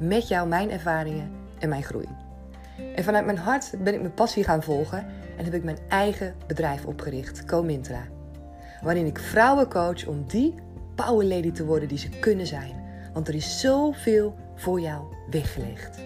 met 0.00 0.28
jou 0.28 0.48
mijn 0.48 0.70
ervaringen 0.70 1.30
en 1.58 1.68
mijn 1.68 1.82
groei. 1.82 2.08
En 2.94 3.04
vanuit 3.04 3.24
mijn 3.24 3.38
hart 3.38 3.74
ben 3.84 3.94
ik 3.94 4.00
mijn 4.00 4.14
passie 4.14 4.44
gaan 4.44 4.62
volgen 4.62 5.06
en 5.36 5.44
heb 5.44 5.54
ik 5.54 5.64
mijn 5.64 5.78
eigen 5.88 6.34
bedrijf 6.46 6.84
opgericht, 6.84 7.44
Comintra. 7.44 8.02
Waarin 8.82 9.06
ik 9.06 9.18
vrouwen 9.18 9.68
coach 9.68 10.06
om 10.06 10.24
die 10.26 10.54
power 10.94 11.26
lady 11.26 11.52
te 11.52 11.64
worden 11.64 11.88
die 11.88 11.98
ze 11.98 12.08
kunnen 12.08 12.46
zijn. 12.46 12.72
Want 13.12 13.28
er 13.28 13.34
is 13.34 13.60
zoveel 13.60 14.34
voor 14.54 14.80
jou 14.80 15.04
weggelegd. 15.30 15.98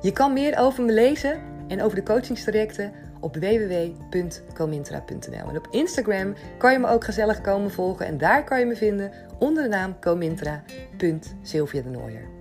Je 0.00 0.12
kan 0.12 0.32
meer 0.32 0.58
over 0.58 0.84
me 0.84 0.92
lezen 0.92 1.40
en 1.68 1.82
over 1.82 1.96
de 1.96 2.02
coachingstrajecten 2.02 2.92
op 3.20 3.36
www.comintra.nl. 3.36 5.48
En 5.48 5.56
op 5.56 5.68
Instagram 5.70 6.34
kan 6.58 6.72
je 6.72 6.78
me 6.78 6.88
ook 6.88 7.04
gezellig 7.04 7.40
komen 7.40 7.70
volgen 7.70 8.06
en 8.06 8.18
daar 8.18 8.44
kan 8.44 8.58
je 8.58 8.66
me 8.66 8.76
vinden 8.76 9.12
onder 9.38 9.62
de 9.62 9.68
naam 9.68 9.98
comintra.sylvia 10.00 11.82
de 11.82 11.88
Nooier. 11.88 12.37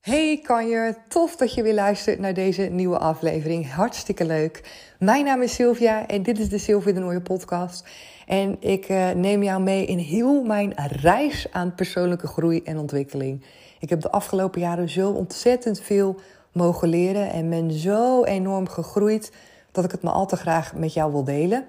Hey 0.00 0.40
kanjer, 0.42 0.96
tof 1.08 1.36
dat 1.36 1.54
je 1.54 1.62
weer 1.62 1.74
luistert 1.74 2.18
naar 2.18 2.34
deze 2.34 2.62
nieuwe 2.62 2.98
aflevering. 2.98 3.72
Hartstikke 3.72 4.24
leuk. 4.24 4.62
Mijn 4.98 5.24
naam 5.24 5.42
is 5.42 5.54
Sylvia 5.54 6.06
en 6.06 6.22
dit 6.22 6.38
is 6.38 6.48
de 6.48 6.58
Sylvia 6.58 6.92
de 6.92 7.00
Nooie 7.00 7.20
podcast. 7.20 7.88
En 8.26 8.56
ik 8.60 8.88
uh, 8.88 9.10
neem 9.10 9.42
jou 9.42 9.62
mee 9.62 9.86
in 9.86 9.98
heel 9.98 10.42
mijn 10.42 10.72
reis 10.76 11.46
aan 11.52 11.74
persoonlijke 11.74 12.26
groei 12.26 12.62
en 12.62 12.78
ontwikkeling. 12.78 13.44
Ik 13.78 13.88
heb 13.88 14.00
de 14.00 14.10
afgelopen 14.10 14.60
jaren 14.60 14.88
zo 14.88 15.10
ontzettend 15.10 15.80
veel 15.80 16.20
mogen 16.52 16.88
leren 16.88 17.30
en 17.30 17.50
ben 17.50 17.72
zo 17.72 18.24
enorm 18.24 18.68
gegroeid 18.68 19.32
dat 19.72 19.84
ik 19.84 19.90
het 19.90 20.02
me 20.02 20.10
al 20.10 20.26
te 20.26 20.36
graag 20.36 20.74
met 20.74 20.92
jou 20.92 21.12
wil 21.12 21.24
delen. 21.24 21.64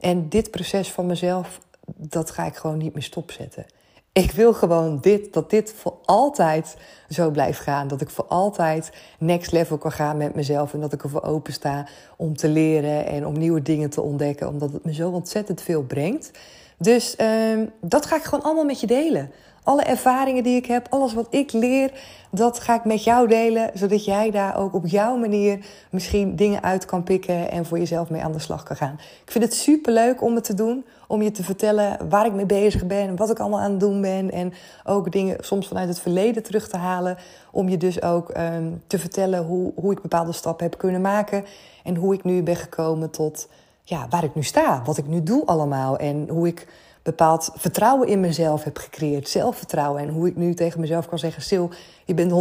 En 0.00 0.28
dit 0.28 0.50
proces 0.50 0.90
van 0.90 1.06
mezelf, 1.06 1.60
dat 1.96 2.30
ga 2.30 2.46
ik 2.46 2.56
gewoon 2.56 2.78
niet 2.78 2.94
meer 2.94 3.02
stopzetten. 3.02 3.66
Ik 4.12 4.30
wil 4.30 4.52
gewoon 4.52 4.98
dit, 5.00 5.32
dat 5.32 5.50
dit 5.50 5.72
voor 5.76 5.94
altijd 6.04 6.76
zo 7.08 7.30
blijft 7.30 7.60
gaan. 7.60 7.88
Dat 7.88 8.00
ik 8.00 8.10
voor 8.10 8.24
altijd 8.24 8.92
next 9.18 9.52
level 9.52 9.78
kan 9.78 9.92
gaan 9.92 10.16
met 10.16 10.34
mezelf. 10.34 10.74
En 10.74 10.80
dat 10.80 10.92
ik 10.92 11.02
ervoor 11.02 11.22
open 11.22 11.52
sta 11.52 11.86
om 12.16 12.36
te 12.36 12.48
leren 12.48 13.06
en 13.06 13.26
om 13.26 13.38
nieuwe 13.38 13.62
dingen 13.62 13.90
te 13.90 14.00
ontdekken. 14.00 14.48
Omdat 14.48 14.72
het 14.72 14.84
me 14.84 14.94
zo 14.94 15.10
ontzettend 15.10 15.60
veel 15.60 15.82
brengt. 15.82 16.30
Dus 16.78 17.16
uh, 17.20 17.60
dat 17.80 18.06
ga 18.06 18.16
ik 18.16 18.22
gewoon 18.22 18.44
allemaal 18.44 18.64
met 18.64 18.80
je 18.80 18.86
delen. 18.86 19.30
Alle 19.62 19.82
ervaringen 19.82 20.42
die 20.42 20.56
ik 20.56 20.66
heb, 20.66 20.86
alles 20.90 21.14
wat 21.14 21.26
ik 21.30 21.52
leer, 21.52 21.92
dat 22.30 22.60
ga 22.60 22.74
ik 22.74 22.84
met 22.84 23.04
jou 23.04 23.28
delen. 23.28 23.70
Zodat 23.74 24.04
jij 24.04 24.30
daar 24.30 24.56
ook 24.56 24.74
op 24.74 24.86
jouw 24.86 25.16
manier 25.16 25.66
misschien 25.90 26.36
dingen 26.36 26.62
uit 26.62 26.84
kan 26.84 27.02
pikken 27.02 27.50
en 27.50 27.66
voor 27.66 27.78
jezelf 27.78 28.10
mee 28.10 28.22
aan 28.22 28.32
de 28.32 28.38
slag 28.38 28.62
kan 28.62 28.76
gaan. 28.76 28.98
Ik 29.24 29.30
vind 29.30 29.44
het 29.44 29.54
super 29.54 29.92
leuk 29.92 30.22
om 30.22 30.34
het 30.34 30.44
te 30.44 30.54
doen. 30.54 30.84
Om 31.06 31.22
je 31.22 31.30
te 31.30 31.42
vertellen 31.42 32.08
waar 32.08 32.26
ik 32.26 32.32
mee 32.32 32.46
bezig 32.46 32.86
ben, 32.86 33.16
wat 33.16 33.30
ik 33.30 33.38
allemaal 33.38 33.60
aan 33.60 33.70
het 33.70 33.80
doen 33.80 34.00
ben. 34.00 34.30
En 34.30 34.52
ook 34.84 35.12
dingen 35.12 35.36
soms 35.40 35.68
vanuit 35.68 35.88
het 35.88 36.00
verleden 36.00 36.42
terug 36.42 36.68
te 36.68 36.76
halen. 36.76 37.16
Om 37.50 37.68
je 37.68 37.76
dus 37.76 38.02
ook 38.02 38.36
um, 38.36 38.82
te 38.86 38.98
vertellen 38.98 39.44
hoe, 39.44 39.72
hoe 39.74 39.92
ik 39.92 40.02
bepaalde 40.02 40.32
stappen 40.32 40.66
heb 40.66 40.78
kunnen 40.78 41.00
maken. 41.00 41.44
En 41.84 41.96
hoe 41.96 42.14
ik 42.14 42.24
nu 42.24 42.42
ben 42.42 42.56
gekomen 42.56 43.10
tot 43.10 43.48
ja, 43.82 44.06
waar 44.10 44.24
ik 44.24 44.34
nu 44.34 44.42
sta. 44.42 44.82
Wat 44.84 44.96
ik 44.96 45.06
nu 45.06 45.22
doe 45.22 45.46
allemaal. 45.46 45.98
En 45.98 46.28
hoe 46.28 46.46
ik 46.46 46.66
bepaald 47.02 47.50
vertrouwen 47.54 48.08
in 48.08 48.20
mezelf 48.20 48.64
heb 48.64 48.78
gecreëerd. 48.78 49.28
Zelfvertrouwen. 49.28 50.02
En 50.02 50.08
hoe 50.08 50.28
ik 50.28 50.36
nu 50.36 50.54
tegen 50.54 50.80
mezelf 50.80 51.08
kan 51.08 51.18
zeggen: 51.18 51.42
Sil, 51.48 51.66
je 52.04 52.14
bent 52.14 52.32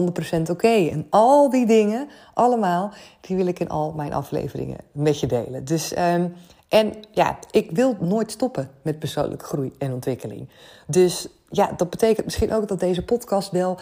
100% 0.50 0.52
oké. 0.52 0.88
En 0.90 1.08
al 1.10 1.50
die 1.50 1.66
dingen, 1.66 2.08
allemaal, 2.34 2.92
die 3.22 3.36
wil 3.36 3.48
ik 3.48 3.60
in 3.60 3.70
al 3.70 3.92
mijn 3.92 4.14
afleveringen 4.14 4.78
met 4.92 5.20
je 5.20 5.28
delen. 5.28 5.66
Dus, 5.66 5.98
um, 5.98 6.34
en 6.70 6.94
ja, 7.12 7.40
ik 7.52 7.72
wil 7.72 7.96
nooit 8.00 8.32
stoppen 8.32 8.70
met 8.82 9.00
persoonlijke 9.00 9.46
groei 9.46 9.72
en 9.78 9.94
ontwikkeling. 9.94 10.50
Dus 10.88 11.28
ja, 11.50 11.72
dat 11.78 11.90
betekent 11.90 12.26
misschien 12.26 12.54
ook 12.54 12.68
dat 12.68 12.80
deze 12.80 13.06
podcast 13.06 13.52
wel 13.52 13.80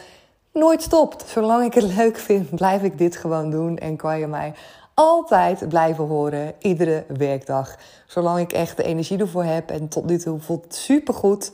nooit 0.54 0.82
stopt. 0.82 1.26
Zolang 1.28 1.66
ik 1.66 1.74
het 1.74 1.96
leuk 1.96 2.18
vind, 2.18 2.56
blijf 2.56 2.84
ik 2.84 2.98
dit 2.98 3.18
gewoon 3.18 3.50
doen. 3.50 3.78
En 3.78 3.96
kan 3.96 4.20
je 4.20 4.28
mij 4.28 4.54
altijd 5.00 5.70
blijven 5.70 6.08
horen, 6.08 6.54
iedere 6.60 7.04
werkdag. 7.18 7.76
Zolang 8.08 8.40
ik 8.40 8.52
echt 8.52 8.78
de 8.78 8.84
energie 8.84 9.20
ervoor 9.20 9.44
heb 9.44 9.70
en 9.70 9.88
tot 9.88 10.06
nu 10.06 10.18
toe 10.18 10.40
voelt 10.40 10.64
het 10.64 10.76
supergoed, 10.76 11.52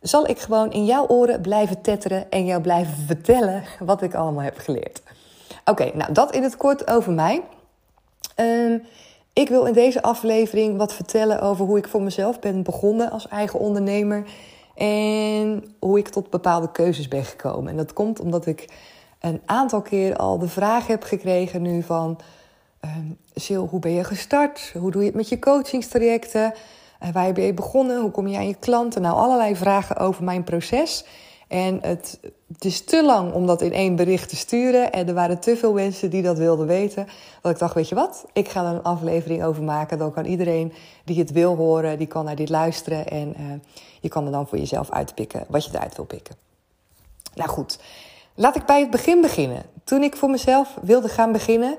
zal 0.00 0.28
ik 0.28 0.38
gewoon 0.38 0.72
in 0.72 0.84
jouw 0.84 1.06
oren 1.06 1.40
blijven 1.40 1.80
tetteren 1.80 2.30
en 2.30 2.44
jou 2.44 2.60
blijven 2.60 2.94
vertellen 3.06 3.62
wat 3.78 4.02
ik 4.02 4.14
allemaal 4.14 4.42
heb 4.42 4.58
geleerd. 4.58 5.02
Oké, 5.64 5.90
nou 5.94 6.12
dat 6.12 6.34
in 6.34 6.42
het 6.42 6.56
kort 6.56 6.90
over 6.90 7.12
mij. 7.12 7.42
Um, 8.36 8.82
ik 9.32 9.48
wil 9.48 9.64
in 9.64 9.72
deze 9.72 10.02
aflevering 10.02 10.76
wat 10.76 10.94
vertellen 10.94 11.40
over 11.40 11.66
hoe 11.66 11.78
ik 11.78 11.88
voor 11.88 12.02
mezelf 12.02 12.38
ben 12.38 12.62
begonnen 12.62 13.10
als 13.10 13.28
eigen 13.28 13.58
ondernemer. 13.58 14.26
En 14.74 15.74
hoe 15.78 15.98
ik 15.98 16.08
tot 16.08 16.30
bepaalde 16.30 16.70
keuzes 16.70 17.08
ben 17.08 17.24
gekomen. 17.24 17.70
En 17.70 17.76
dat 17.76 17.92
komt 17.92 18.20
omdat 18.20 18.46
ik 18.46 18.68
een 19.20 19.42
aantal 19.46 19.82
keer 19.82 20.16
al 20.16 20.38
de 20.38 20.48
vraag 20.48 20.86
heb 20.86 21.02
gekregen 21.02 21.62
nu 21.62 21.82
van... 21.82 22.18
Um, 22.84 23.18
hoe 23.68 23.80
ben 23.80 23.92
je 23.92 24.04
gestart? 24.04 24.72
Hoe 24.78 24.90
doe 24.90 25.00
je 25.00 25.06
het 25.06 25.16
met 25.16 25.28
je 25.28 25.38
coachingstrajecten? 25.38 26.54
Uh, 27.02 27.08
waar 27.12 27.32
ben 27.32 27.44
je 27.44 27.54
begonnen? 27.54 28.00
Hoe 28.00 28.10
kom 28.10 28.26
je 28.26 28.36
aan 28.36 28.48
je 28.48 28.54
klanten? 28.54 29.02
Nou, 29.02 29.16
allerlei 29.16 29.56
vragen 29.56 29.96
over 29.96 30.24
mijn 30.24 30.44
proces. 30.44 31.04
En 31.48 31.78
het, 31.82 32.20
het, 32.52 32.64
is 32.64 32.84
te 32.84 33.04
lang 33.04 33.32
om 33.32 33.46
dat 33.46 33.62
in 33.62 33.72
één 33.72 33.96
bericht 33.96 34.28
te 34.28 34.36
sturen. 34.36 34.92
En 34.92 35.08
er 35.08 35.14
waren 35.14 35.40
te 35.40 35.56
veel 35.56 35.72
mensen 35.72 36.10
die 36.10 36.22
dat 36.22 36.38
wilden 36.38 36.66
weten. 36.66 37.06
Dat 37.42 37.52
ik 37.52 37.58
dacht, 37.58 37.74
weet 37.74 37.88
je 37.88 37.94
wat? 37.94 38.24
Ik 38.32 38.48
ga 38.48 38.64
er 38.64 38.74
een 38.74 38.82
aflevering 38.82 39.44
over 39.44 39.62
maken. 39.62 39.98
Dan 39.98 40.12
kan 40.12 40.24
iedereen 40.24 40.72
die 41.04 41.18
het 41.18 41.32
wil 41.32 41.56
horen, 41.56 41.98
die 41.98 42.06
kan 42.06 42.24
naar 42.24 42.36
dit 42.36 42.48
luisteren. 42.48 43.06
En 43.06 43.34
uh, 43.40 43.52
je 44.00 44.08
kan 44.08 44.26
er 44.26 44.32
dan 44.32 44.48
voor 44.48 44.58
jezelf 44.58 44.90
uitpikken 44.90 45.44
wat 45.48 45.64
je 45.64 45.70
eruit 45.74 45.96
wil 45.96 46.04
pikken. 46.04 46.36
Nou 47.34 47.48
goed, 47.48 47.78
laat 48.34 48.56
ik 48.56 48.66
bij 48.66 48.80
het 48.80 48.90
begin 48.90 49.20
beginnen. 49.20 49.62
Toen 49.84 50.02
ik 50.02 50.16
voor 50.16 50.30
mezelf 50.30 50.76
wilde 50.82 51.08
gaan 51.08 51.32
beginnen 51.32 51.78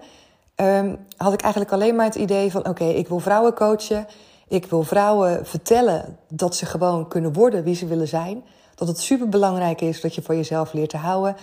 um, 0.61 0.97
had 1.17 1.33
ik 1.33 1.41
eigenlijk 1.41 1.73
alleen 1.73 1.95
maar 1.95 2.05
het 2.05 2.15
idee 2.15 2.51
van: 2.51 2.67
oké, 2.67 2.85
ik 2.85 3.07
wil 3.07 3.19
vrouwen 3.19 3.53
coachen. 3.53 4.07
Ik 4.47 4.65
wil 4.65 4.83
vrouwen 4.83 5.45
vertellen 5.45 6.17
dat 6.27 6.55
ze 6.55 6.65
gewoon 6.65 7.07
kunnen 7.07 7.33
worden 7.33 7.63
wie 7.63 7.75
ze 7.75 7.85
willen 7.85 8.07
zijn. 8.07 8.43
Dat 8.75 8.87
het 8.87 8.99
super 8.99 9.29
belangrijk 9.29 9.81
is 9.81 10.01
dat 10.01 10.15
je 10.15 10.21
voor 10.21 10.35
jezelf 10.35 10.73
leert 10.73 10.89
te 10.89 10.97
houden. 10.97 11.35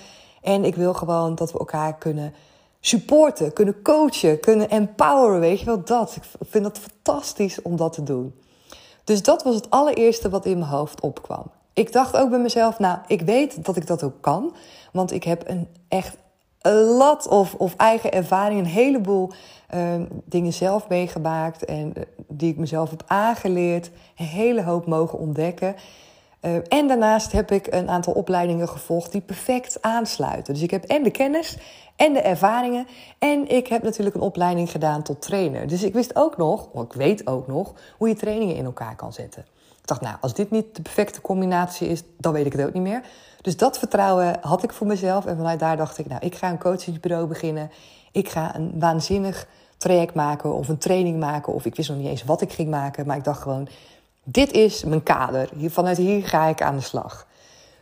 En 0.43 0.65
ik 0.65 0.75
wil 0.75 0.95
gewoon 0.95 1.35
dat 1.35 1.53
we 1.53 1.59
elkaar 1.59 1.99
kunnen 1.99 2.35
supporten, 2.81 3.53
kunnen 3.53 3.83
coachen, 3.83 4.41
kunnen 4.41 4.71
empoweren. 4.71 5.41
Weet 5.41 5.59
je 5.59 5.65
wel 5.65 5.85
dat? 5.85 6.17
Ik 6.17 6.23
vind 6.49 6.65
het 6.65 6.79
fantastisch 6.79 7.63
om 7.63 7.77
dat 7.77 7.93
te 7.93 8.03
doen. 8.03 8.35
Dus 9.05 9.23
dat 9.23 9.43
was 9.43 9.55
het 9.55 9.71
allereerste 9.71 10.29
wat 10.29 10.47
in 10.47 10.59
mijn 10.59 10.71
hoofd 10.71 11.01
opkwam. 11.01 11.51
Ik 11.73 11.93
dacht 11.93 12.17
ook 12.17 12.31
bij 12.31 12.39
mezelf, 12.39 12.79
nou, 12.79 12.99
ik 13.07 13.21
weet 13.21 13.65
dat 13.65 13.77
ik 13.77 13.87
dat 13.87 14.03
ook 14.03 14.21
kan. 14.21 14.55
Want 14.93 15.13
ik 15.13 15.25
heb 15.25 15.49
een 15.49 15.69
echt 15.89 16.17
lat 16.73 17.29
of, 17.29 17.55
of 17.55 17.77
eigen 17.77 18.13
ervaring, 18.13 18.61
een 18.61 18.67
heleboel 18.67 19.31
uh, 19.75 19.95
dingen 20.25 20.53
zelf 20.53 20.89
meegemaakt 20.89 21.65
en 21.65 21.93
uh, 21.97 22.05
die 22.29 22.51
ik 22.51 22.57
mezelf 22.57 22.91
heb 22.91 23.03
aangeleerd, 23.07 23.91
een 24.17 24.25
hele 24.25 24.63
hoop 24.63 24.87
mogen 24.87 25.19
ontdekken. 25.19 25.75
Uh, 26.41 26.57
en 26.69 26.89
daarnaast 26.89 27.33
heb 27.33 27.51
ik 27.51 27.67
een 27.71 27.89
aantal 27.89 28.13
opleidingen 28.13 28.69
gevolgd 28.69 29.13
die 29.13 29.21
perfect 29.21 29.79
aansluiten. 29.83 30.55
Dus 30.55 30.63
ik 30.63 30.71
heb 30.71 30.85
en 30.85 31.03
de 31.03 31.11
kennis 31.11 31.57
en 31.97 32.13
de 32.13 32.21
ervaringen. 32.21 32.87
En 33.19 33.49
ik 33.49 33.67
heb 33.67 33.83
natuurlijk 33.83 34.17
een 34.17 34.23
opleiding 34.23 34.71
gedaan 34.71 35.03
tot 35.03 35.23
trainer. 35.23 35.67
Dus 35.67 35.83
ik 35.83 35.93
wist 35.93 36.17
ook 36.17 36.37
nog, 36.37 36.69
of 36.73 36.83
ik 36.83 36.93
weet 36.93 37.27
ook 37.27 37.47
nog, 37.47 37.75
hoe 37.99 38.09
je 38.09 38.15
trainingen 38.15 38.57
in 38.57 38.65
elkaar 38.65 38.97
kan 38.97 39.13
zetten. 39.13 39.43
Ik 39.81 39.91
dacht, 39.91 40.01
nou, 40.01 40.17
als 40.21 40.35
dit 40.35 40.51
niet 40.51 40.77
de 40.77 40.83
perfecte 40.83 41.21
combinatie 41.21 41.89
is, 41.89 42.03
dan 42.19 42.33
weet 42.33 42.47
ik 42.47 42.53
het 42.53 42.67
ook 42.67 42.73
niet 42.73 42.83
meer. 42.83 43.03
Dus 43.45 43.57
dat 43.57 43.79
vertrouwen 43.79 44.37
had 44.41 44.63
ik 44.63 44.73
voor 44.73 44.87
mezelf. 44.87 45.27
En 45.27 45.37
vanuit 45.37 45.59
daar 45.59 45.77
dacht 45.77 45.99
ik, 45.99 46.07
nou, 46.07 46.21
ik 46.25 46.35
ga 46.35 46.51
een 46.51 46.59
coachingsbureau 46.59 47.27
beginnen. 47.27 47.71
Ik 48.13 48.29
ga 48.29 48.57
een 48.57 48.73
waanzinnig 48.79 49.47
traject 49.77 50.15
maken 50.15 50.55
of 50.55 50.69
een 50.69 50.79
training 50.79 51.21
maken. 51.21 51.53
Of 51.53 51.65
ik 51.65 51.75
wist 51.75 51.89
nog 51.89 51.99
niet 51.99 52.07
eens 52.07 52.25
wat 52.25 52.41
ik 52.41 52.53
ging 52.53 52.71
maken. 52.71 53.07
Maar 53.07 53.17
ik 53.17 53.25
dacht 53.25 53.43
gewoon, 53.43 53.69
dit 54.23 54.53
is 54.53 54.85
mijn 54.85 55.03
kader. 55.03 55.49
Hier, 55.57 55.71
vanuit 55.71 55.97
hier 55.97 56.27
ga 56.27 56.47
ik 56.47 56.63
aan 56.63 56.77
de 56.77 56.83
slag. 56.83 57.27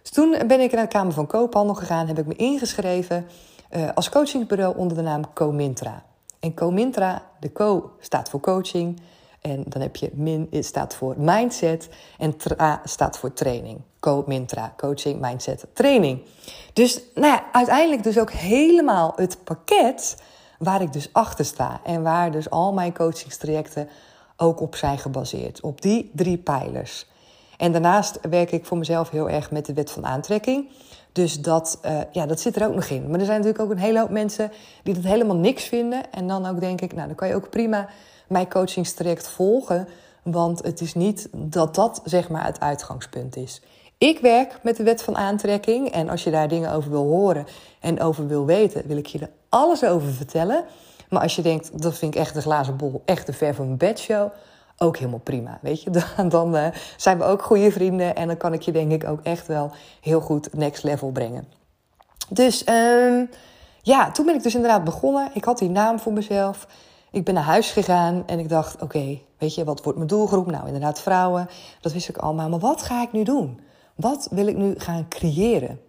Dus 0.03 0.11
toen 0.11 0.37
ben 0.47 0.61
ik 0.61 0.73
naar 0.73 0.83
de 0.83 0.89
Kamer 0.89 1.13
van 1.13 1.27
Koophandel 1.27 1.75
gegaan. 1.75 2.07
Heb 2.07 2.19
ik 2.19 2.27
me 2.27 2.37
ingeschreven 2.37 3.27
uh, 3.71 3.89
als 3.95 4.09
coachingsbureau 4.09 4.77
onder 4.77 4.97
de 4.97 5.03
naam 5.03 5.33
Comintra. 5.33 6.03
En 6.41 6.55
Comintra, 6.55 7.23
de 7.41 7.53
Co 7.53 7.91
staat 8.01 8.29
voor 8.29 8.41
coaching. 8.41 9.01
En 9.41 9.65
dan 9.67 9.83
heb 9.83 9.97
je 9.97 10.11
min 10.15 10.49
staat 10.51 10.95
voor 10.95 11.15
mindset 11.19 11.89
en 12.19 12.37
tra 12.37 12.81
staat 12.85 13.19
voor 13.19 13.33
training. 13.33 13.81
Co 14.03 14.25
mintra, 14.27 14.75
coaching, 14.77 15.21
mindset, 15.21 15.67
training. 15.73 16.23
Dus 16.73 17.03
nou 17.15 17.27
ja, 17.27 17.45
uiteindelijk 17.53 18.03
dus 18.03 18.19
ook 18.19 18.31
helemaal 18.31 19.13
het 19.17 19.45
pakket 19.45 20.17
waar 20.59 20.83
ik 20.83 20.93
dus 20.93 21.09
achter 21.13 21.45
sta. 21.45 21.81
En 21.85 22.03
waar 22.03 22.31
dus 22.31 22.51
al 22.51 22.73
mijn 22.73 22.95
coachingstrajecten 22.95 23.89
ook 24.37 24.61
op 24.61 24.77
zijn 24.77 24.99
gebaseerd. 24.99 25.61
Op 25.61 25.83
die 25.83 26.11
drie 26.15 26.39
pijlers. 26.39 27.07
En 27.57 27.73
daarnaast 27.73 28.19
werk 28.31 28.53
ik 28.53 28.67
voor 28.67 28.79
mezelf 28.79 29.11
heel 29.11 29.31
erg 29.31 29.51
met 29.51 29.67
de 29.67 29.73
wet 29.73 29.91
van 29.91 30.07
aantrekking. 30.07 30.69
Dus 31.13 31.41
dat, 31.41 31.79
uh, 31.85 32.01
ja, 32.13 32.27
dat 32.27 32.41
zit 32.41 32.57
er 32.57 32.67
ook 32.67 32.75
nog 32.75 32.85
in. 32.85 33.11
Maar 33.11 33.21
er 33.21 33.27
zijn 33.27 33.41
natuurlijk 33.41 33.65
ook 33.65 33.71
een 33.71 33.83
hele 33.83 33.99
hoop 33.99 34.11
mensen 34.11 34.53
die 34.83 34.95
dat 34.95 35.05
helemaal 35.05 35.37
niks 35.37 35.65
vinden. 35.65 36.13
En 36.13 36.27
dan 36.27 36.47
ook 36.47 36.61
denk 36.61 36.81
ik, 36.81 36.95
nou 36.95 37.07
dan 37.07 37.17
kan 37.17 37.29
je 37.29 37.35
ook 37.35 37.51
prima 37.51 37.89
mijn 38.27 38.49
coachingstraject 38.49 39.29
volgen. 39.29 39.89
Want 40.23 40.63
het 40.63 40.81
is 40.81 40.95
niet 40.95 41.29
dat 41.33 41.75
dat 41.75 42.01
zeg 42.05 42.29
maar 42.29 42.45
het 42.45 42.61
uitgangspunt 42.61 43.37
is. 43.37 43.63
Ik 44.03 44.19
werk 44.19 44.59
met 44.63 44.77
de 44.77 44.83
wet 44.83 45.03
van 45.03 45.17
aantrekking. 45.17 45.91
En 45.91 46.09
als 46.09 46.25
je 46.25 46.31
daar 46.31 46.49
dingen 46.49 46.73
over 46.73 46.91
wil 46.91 47.05
horen 47.05 47.47
en 47.81 48.01
over 48.01 48.27
wil 48.27 48.45
weten, 48.45 48.87
wil 48.87 48.97
ik 48.97 49.07
je 49.07 49.19
er 49.19 49.31
alles 49.49 49.85
over 49.85 50.13
vertellen. 50.13 50.65
Maar 51.09 51.23
als 51.23 51.37
je 51.37 51.43
denkt, 51.43 51.83
dat 51.83 51.99
vind 51.99 52.15
ik 52.15 52.21
echt 52.21 52.35
de 52.35 52.41
glazen 52.41 52.77
bol, 52.77 53.03
echt 53.05 53.27
de 53.27 53.33
ver 53.33 53.55
van 53.55 53.67
mijn 53.67 53.79
bedshow 53.79 54.33
ook 54.79 54.97
helemaal 54.97 55.19
prima. 55.19 55.59
Weet 55.61 55.83
je, 55.83 55.91
dan, 56.17 56.29
dan 56.29 56.57
uh, 56.57 56.67
zijn 56.97 57.19
we 57.19 57.25
ook 57.25 57.43
goede 57.43 57.73
vrienden 57.73 58.17
en 58.17 58.27
dan 58.27 58.37
kan 58.37 58.53
ik 58.53 58.63
je 58.63 58.73
denk 58.73 58.93
ik 58.93 59.09
ook 59.09 59.21
echt 59.23 59.47
wel 59.47 59.71
heel 60.01 60.21
goed 60.21 60.55
next 60.55 60.83
level 60.83 61.11
brengen. 61.11 61.47
Dus 62.29 62.69
um, 62.69 63.31
ja, 63.83 64.11
toen 64.11 64.27
ben 64.27 64.35
ik 64.35 64.43
dus 64.43 64.55
inderdaad 64.55 64.85
begonnen. 64.85 65.31
Ik 65.35 65.45
had 65.45 65.59
die 65.59 65.71
naam 65.71 65.99
voor 65.99 66.13
mezelf. 66.13 66.67
Ik 67.11 67.25
ben 67.25 67.35
naar 67.35 67.43
huis 67.43 67.71
gegaan 67.71 68.23
en 68.27 68.39
ik 68.39 68.49
dacht: 68.49 68.83
oké, 68.83 69.19
weet 69.39 69.55
je, 69.55 69.65
wat 69.65 69.83
wordt 69.83 69.99
mijn 69.99 70.11
doelgroep? 70.11 70.51
Nou, 70.51 70.67
inderdaad, 70.67 71.01
vrouwen. 71.01 71.49
Dat 71.81 71.93
wist 71.93 72.09
ik 72.09 72.17
allemaal. 72.17 72.49
Maar 72.49 72.59
wat 72.59 72.83
ga 72.83 73.03
ik 73.03 73.13
nu 73.13 73.23
doen? 73.23 73.71
Wat 73.95 74.29
wil 74.31 74.47
ik 74.47 74.57
nu 74.57 74.75
gaan 74.79 75.09
creëren? 75.09 75.81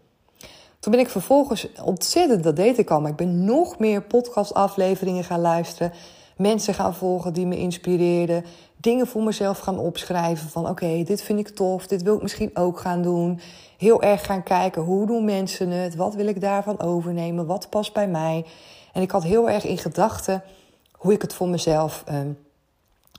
Toen 0.79 0.91
ben 0.91 1.01
ik 1.01 1.09
vervolgens 1.09 1.67
ontzettend, 1.83 2.43
dat 2.43 2.55
deed 2.55 2.77
ik 2.77 2.89
al, 2.89 3.01
maar 3.01 3.11
ik 3.11 3.15
ben 3.15 3.45
nog 3.45 3.79
meer 3.79 4.01
podcastafleveringen 4.01 5.23
gaan 5.23 5.41
luisteren. 5.41 5.93
Mensen 6.37 6.73
gaan 6.73 6.95
volgen 6.95 7.33
die 7.33 7.45
me 7.45 7.57
inspireerden 7.57 8.45
dingen 8.83 9.07
voor 9.07 9.23
mezelf 9.23 9.59
gaan 9.59 9.79
opschrijven. 9.79 10.49
Van 10.49 10.69
oké, 10.69 11.03
dit 11.03 11.21
vind 11.21 11.39
ik 11.39 11.49
tof, 11.49 11.87
dit 11.87 12.01
wil 12.01 12.15
ik 12.15 12.21
misschien 12.21 12.57
ook 12.57 12.79
gaan 12.79 13.01
doen. 13.01 13.39
Heel 13.77 14.01
erg 14.01 14.25
gaan 14.25 14.43
kijken, 14.43 14.81
hoe 14.81 15.05
doen 15.05 15.25
mensen 15.25 15.69
het? 15.69 15.95
Wat 15.95 16.15
wil 16.15 16.27
ik 16.27 16.41
daarvan 16.41 16.79
overnemen? 16.79 17.45
Wat 17.45 17.69
past 17.69 17.93
bij 17.93 18.07
mij? 18.07 18.45
En 18.93 19.01
ik 19.01 19.11
had 19.11 19.23
heel 19.23 19.49
erg 19.49 19.65
in 19.65 19.77
gedachten 19.77 20.43
hoe 20.91 21.13
ik 21.13 21.21
het 21.21 21.33
voor 21.33 21.47
mezelf 21.47 22.03
um, 22.11 22.37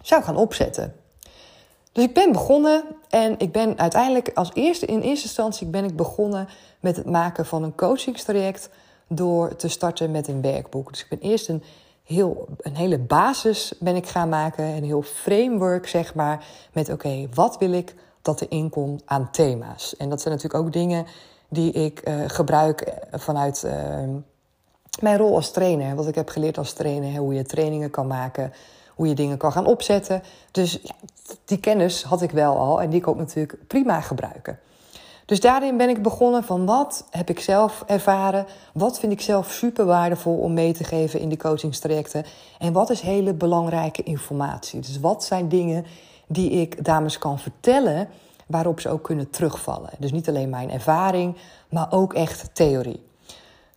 zou 0.03 0.23
gaan 0.23 0.37
opzetten. 0.37 0.95
Dus 1.95 2.05
ik 2.05 2.15
ben 2.15 2.33
begonnen 2.33 2.85
en 3.09 3.35
ik 3.39 3.53
ben 3.53 3.79
uiteindelijk 3.79 4.31
als 4.35 4.51
eerste, 4.55 4.87
in 4.87 5.01
eerste 5.01 5.27
instantie 5.27 5.67
ben 5.67 5.85
ik 5.85 5.97
begonnen 5.97 6.49
met 6.81 6.97
het 6.97 7.07
maken 7.07 7.47
van 7.47 7.63
een 7.63 7.75
coachingstraject 7.75 8.69
door 9.09 9.57
te 9.57 9.69
starten 9.69 10.11
met 10.11 10.29
een 10.29 10.41
werkboek. 10.41 10.91
Dus 10.91 11.01
ik 11.01 11.09
ben 11.09 11.31
eerst 11.31 11.49
een 11.49 11.63
heel, 12.03 12.49
een 12.59 12.77
hele 12.77 12.99
basis 12.99 13.73
ben 13.81 13.97
ik 13.97 14.07
gaan 14.07 14.29
maken. 14.29 14.65
Een 14.65 14.85
heel 14.85 15.03
framework, 15.03 15.87
zeg 15.87 16.15
maar. 16.15 16.45
Met 16.73 16.89
oké, 16.89 17.29
wat 17.35 17.59
wil 17.59 17.73
ik 17.73 17.95
dat 18.23 18.41
er 18.41 18.51
inkomt 18.51 19.03
aan 19.05 19.31
thema's? 19.31 19.97
En 19.97 20.09
dat 20.09 20.21
zijn 20.21 20.35
natuurlijk 20.35 20.65
ook 20.65 20.73
dingen 20.73 21.07
die 21.49 21.73
ik 21.73 22.09
uh, 22.09 22.15
gebruik 22.27 22.93
vanuit 23.13 23.63
uh, 23.67 23.73
mijn 25.01 25.19
rol 25.19 25.35
als 25.35 25.51
trainer. 25.51 25.95
Wat 25.95 26.07
ik 26.07 26.15
heb 26.15 26.29
geleerd 26.29 26.59
als 26.59 26.73
trainer. 26.73 27.17
Hoe 27.17 27.35
je 27.35 27.45
trainingen 27.45 27.91
kan 27.91 28.07
maken. 28.07 28.53
Hoe 28.95 29.09
je 29.09 29.15
dingen 29.15 29.37
kan 29.37 29.53
gaan 29.53 29.67
opzetten. 29.67 30.23
Dus 30.51 30.79
ja, 30.83 30.95
die 31.45 31.59
kennis 31.59 32.03
had 32.03 32.23
ik 32.23 32.31
wel 32.31 32.59
al. 32.59 32.83
En 32.83 32.91
die 32.91 33.01
kon 33.01 33.13
ik 33.13 33.19
natuurlijk 33.19 33.67
prima 33.67 34.01
gebruiken. 34.01 34.59
Dus 35.27 35.41
daarin 35.41 35.77
ben 35.77 35.89
ik 35.89 36.03
begonnen 36.03 36.45
van 36.45 36.67
wat 36.67 37.07
heb 37.11 37.31
ik 37.31 37.41
zelf 37.41 37.85
ervaren, 37.87 38.47
wat 38.73 38.99
vind 38.99 39.13
ik 39.13 39.21
zelf 39.21 39.51
super 39.51 39.85
waardevol 39.85 40.37
om 40.37 40.55
mee 40.55 40.73
te 40.73 40.85
geven 40.85 41.21
in 41.21 41.29
de 41.29 41.37
coachingstrajecten 41.37 42.25
en 42.59 42.73
wat 42.73 42.91
is 42.91 43.01
hele 43.01 43.35
belangrijke 43.35 44.03
informatie. 44.03 44.81
Dus 44.81 45.01
wat 45.01 45.25
zijn 45.25 45.49
dingen 45.49 45.85
die 46.27 46.51
ik 46.51 46.85
dames 46.85 47.19
kan 47.19 47.39
vertellen 47.39 48.09
waarop 48.47 48.81
ze 48.81 48.89
ook 48.89 49.03
kunnen 49.03 49.31
terugvallen. 49.31 49.91
Dus 49.99 50.13
niet 50.13 50.29
alleen 50.29 50.51
mijn 50.51 50.71
ervaring, 50.71 51.37
maar 51.69 51.87
ook 51.91 52.15
echt 52.15 52.51
theorie. 52.53 53.03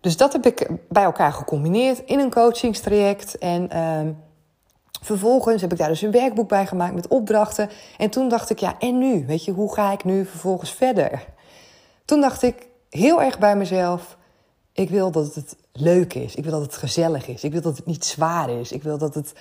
Dus 0.02 0.18
dat 0.18 0.34
heb 0.34 0.46
ik 0.46 0.70
bij 0.90 1.04
elkaar 1.04 1.34
gecombineerd 1.34 2.00
in 2.06 2.20
een 2.20 2.32
coachingstraject 2.32 3.38
en 3.38 3.70
uh, 3.74 4.14
Vervolgens 5.02 5.62
heb 5.62 5.72
ik 5.72 5.78
daar 5.78 5.88
dus 5.88 6.02
een 6.02 6.12
werkboek 6.12 6.48
bij 6.48 6.68
gemaakt 6.68 6.96
met 6.96 7.08
opdrachten. 7.08 7.70
En 7.98 8.10
toen 8.10 8.30
dacht 8.30 8.50
ik, 8.50 8.60
ja, 8.60 8.80
en 8.80 8.98
nu? 8.98 9.26
Weet 9.26 9.46
je, 9.46 9.52
hoe 9.52 9.74
ga 9.74 9.92
ik 9.92 10.04
nu 10.04 10.26
vervolgens 10.26 10.74
verder? 10.74 11.26
Toen 12.06 12.22
dacht 12.22 12.44
ik 12.44 12.68
heel 12.90 13.22
erg 13.22 13.40
bij 13.40 13.56
mezelf: 13.56 14.18
ik 14.74 14.90
wil 14.90 15.12
dat 15.12 15.36
het 15.36 15.56
leuk 15.72 16.14
is. 16.14 16.36
Ik 16.36 16.44
wil 16.44 16.52
dat 16.52 16.62
het 16.62 16.76
gezellig 16.76 17.28
is. 17.28 17.44
Ik 17.44 17.52
wil 17.52 17.62
dat 17.62 17.78
het 17.78 17.86
niet 17.86 18.06
zwaar 18.06 18.50
is. 18.50 18.72
Ik 18.72 18.84
wil 18.84 18.98
dat 18.98 19.14
het, 19.14 19.34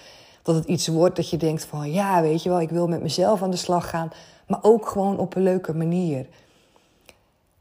dat 0.42 0.54
het 0.54 0.64
iets 0.64 0.86
wordt 0.86 1.16
dat 1.16 1.30
je 1.30 1.36
denkt 1.36 1.64
van 1.64 1.92
ja, 1.92 2.22
weet 2.22 2.42
je 2.42 2.48
wel, 2.48 2.60
ik 2.60 2.70
wil 2.70 2.88
met 2.88 3.02
mezelf 3.02 3.42
aan 3.42 3.50
de 3.50 3.56
slag 3.56 3.90
gaan, 3.90 4.10
maar 4.46 4.58
ook 4.62 4.88
gewoon 4.88 5.18
op 5.18 5.34
een 5.34 5.42
leuke 5.42 5.74
manier. 5.74 6.26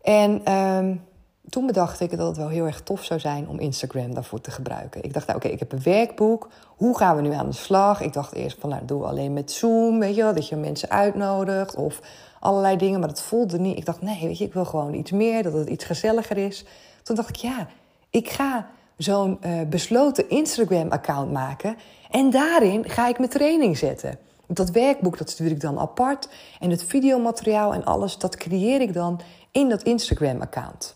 En 0.02 0.54
um, 0.54 1.02
toen 1.50 1.66
bedacht 1.66 2.00
ik 2.00 2.18
dat 2.18 2.28
het 2.28 2.38
wel 2.38 2.48
heel 2.48 2.66
erg 2.66 2.82
tof 2.82 3.04
zou 3.04 3.20
zijn 3.20 3.50
om 3.50 3.60
Instagram 3.60 4.14
daarvoor 4.14 4.42
te 4.42 4.52
gebruiken. 4.52 5.04
Ik 5.04 5.14
dacht, 5.14 5.28
nou, 5.28 5.38
oké, 5.38 5.48
ik 5.48 5.60
heb 5.60 5.72
een 5.72 5.84
werkboek. 5.84 6.50
Hoe 6.66 6.98
gaan 6.98 7.16
we 7.16 7.22
nu 7.22 7.32
aan 7.32 7.50
de 7.50 7.56
slag? 7.56 8.02
Ik 8.02 8.14
dacht 8.14 8.34
eerst 8.34 8.60
van, 8.60 8.70
nou, 8.70 8.86
doen 8.86 9.00
we 9.00 9.08
alleen 9.08 9.34
met 9.34 9.52
Zoom, 9.52 10.00
weet 10.00 10.16
je 10.16 10.22
wel, 10.22 10.34
dat 10.34 10.48
je 10.48 10.56
mensen 10.56 10.90
uitnodigt 10.90 11.76
of 11.76 12.00
allerlei 12.40 12.78
dingen. 12.78 13.00
Maar 13.00 13.10
dat 13.10 13.22
voelde 13.22 13.60
niet. 13.60 13.78
Ik 13.78 13.86
dacht, 13.86 14.02
nee, 14.02 14.28
weet 14.28 14.38
je, 14.38 14.46
ik 14.46 14.54
wil 14.54 14.66
gewoon 14.66 14.94
iets 14.94 15.12
meer, 15.12 15.44
dat 15.44 15.54
het 15.54 15.70
iets 15.70 15.86
gezelliger 15.86 16.38
is. 16.38 16.66
Toen 17.04 17.16
dacht 17.16 17.30
ik, 17.30 17.36
ja, 17.36 17.68
ik 18.10 18.30
ga 18.30 18.68
zo'n 18.98 19.40
uh, 19.46 19.62
besloten 19.70 20.30
Instagram-account 20.30 21.32
maken 21.32 21.76
en 22.12 22.30
daarin 22.30 22.90
ga 22.90 23.08
ik 23.08 23.18
mijn 23.18 23.30
training 23.30 23.78
zetten. 23.78 24.18
Dat 24.48 24.70
werkboek, 24.70 25.18
dat 25.18 25.30
stuur 25.30 25.52
ik 25.52 25.62
dan 25.62 25.80
apart. 25.80 26.30
En 26.60 26.70
het 26.70 26.84
videomateriaal 26.84 27.74
en 27.74 27.84
alles, 27.84 28.18
dat 28.18 28.36
creëer 28.36 28.82
ik 28.82 28.94
dan 28.94 29.22
in 29.52 29.70
dat 29.70 29.84
Instagram-account. 29.84 30.96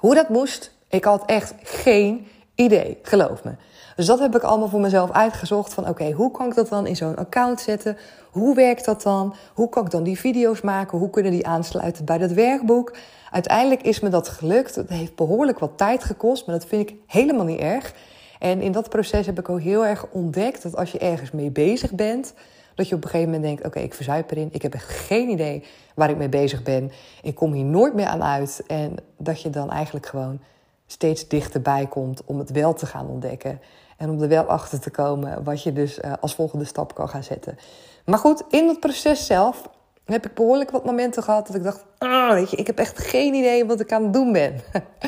Hoe 0.00 0.14
dat 0.14 0.28
moest, 0.28 0.72
ik 0.88 1.04
had 1.04 1.22
echt 1.24 1.54
geen 1.62 2.26
idee, 2.54 2.98
geloof 3.02 3.44
me. 3.44 3.50
Dus 3.96 4.06
dat 4.06 4.18
heb 4.18 4.36
ik 4.36 4.42
allemaal 4.42 4.68
voor 4.68 4.80
mezelf 4.80 5.10
uitgezocht. 5.10 5.74
Van 5.74 5.88
oké, 5.88 6.10
hoe 6.10 6.30
kan 6.30 6.46
ik 6.46 6.54
dat 6.54 6.68
dan 6.68 6.86
in 6.86 6.96
zo'n 6.96 7.16
account 7.16 7.60
zetten? 7.60 7.96
Hoe 8.30 8.54
werkt 8.54 8.84
dat 8.84 9.02
dan? 9.02 9.34
Hoe 9.54 9.68
kan 9.68 9.84
ik 9.84 9.90
dan 9.90 10.02
die 10.02 10.18
video's 10.18 10.60
maken? 10.60 10.98
Hoe 10.98 11.10
kunnen 11.10 11.32
die 11.32 11.46
aansluiten 11.46 12.04
bij 12.04 12.18
dat 12.18 12.30
werkboek? 12.30 12.96
Uiteindelijk 13.30 13.82
is 13.82 14.00
me 14.00 14.08
dat 14.08 14.28
gelukt. 14.28 14.74
Het 14.74 14.88
heeft 14.88 15.14
behoorlijk 15.14 15.58
wat 15.58 15.72
tijd 15.76 16.04
gekost, 16.04 16.46
maar 16.46 16.58
dat 16.58 16.68
vind 16.68 16.90
ik 16.90 16.96
helemaal 17.06 17.44
niet 17.44 17.60
erg. 17.60 17.92
En 18.38 18.60
in 18.60 18.72
dat 18.72 18.88
proces 18.88 19.26
heb 19.26 19.38
ik 19.38 19.48
ook 19.48 19.60
heel 19.60 19.86
erg 19.86 20.06
ontdekt 20.12 20.62
dat 20.62 20.76
als 20.76 20.92
je 20.92 20.98
ergens 20.98 21.30
mee 21.30 21.50
bezig 21.50 21.92
bent, 21.92 22.34
dat 22.76 22.88
je 22.88 22.94
op 22.94 23.04
een 23.04 23.10
gegeven 23.10 23.32
moment 23.32 23.48
denkt: 23.48 23.64
oké, 23.64 23.78
ik 23.78 23.94
verzuip 23.94 24.30
erin. 24.30 24.48
Ik 24.52 24.62
heb 24.62 24.74
echt 24.74 24.88
geen 24.88 25.28
idee 25.28 25.64
waar 25.94 26.10
ik 26.10 26.16
mee 26.16 26.28
bezig 26.28 26.62
ben. 26.62 26.92
Ik 27.22 27.34
kom 27.34 27.52
hier 27.52 27.64
nooit 27.64 27.94
meer 27.94 28.06
aan 28.06 28.22
uit. 28.22 28.62
En 28.66 28.96
dat 29.18 29.42
je 29.42 29.50
dan 29.50 29.70
eigenlijk 29.70 30.06
gewoon 30.06 30.40
steeds 30.86 31.28
dichterbij 31.28 31.86
komt 31.86 32.24
om 32.24 32.38
het 32.38 32.50
wel 32.50 32.74
te 32.74 32.86
gaan 32.86 33.08
ontdekken. 33.08 33.60
En 33.96 34.10
om 34.10 34.22
er 34.22 34.28
wel 34.28 34.44
achter 34.44 34.80
te 34.80 34.90
komen 34.90 35.44
wat 35.44 35.62
je 35.62 35.72
dus 35.72 35.98
uh, 35.98 36.12
als 36.20 36.34
volgende 36.34 36.64
stap 36.64 36.94
kan 36.94 37.08
gaan 37.08 37.22
zetten. 37.22 37.58
Maar 38.04 38.18
goed, 38.18 38.42
in 38.50 38.68
het 38.68 38.80
proces 38.80 39.26
zelf 39.26 39.68
heb 40.04 40.26
ik 40.26 40.34
behoorlijk 40.34 40.70
wat 40.70 40.84
momenten 40.84 41.22
gehad 41.22 41.46
dat 41.46 41.56
ik 41.56 41.62
dacht: 41.62 41.84
ah, 41.98 42.32
weet 42.32 42.50
je, 42.50 42.56
ik 42.56 42.66
heb 42.66 42.78
echt 42.78 42.98
geen 42.98 43.34
idee 43.34 43.66
wat 43.66 43.80
ik 43.80 43.92
aan 43.92 44.02
het 44.02 44.12
doen 44.12 44.32
ben. 44.32 44.60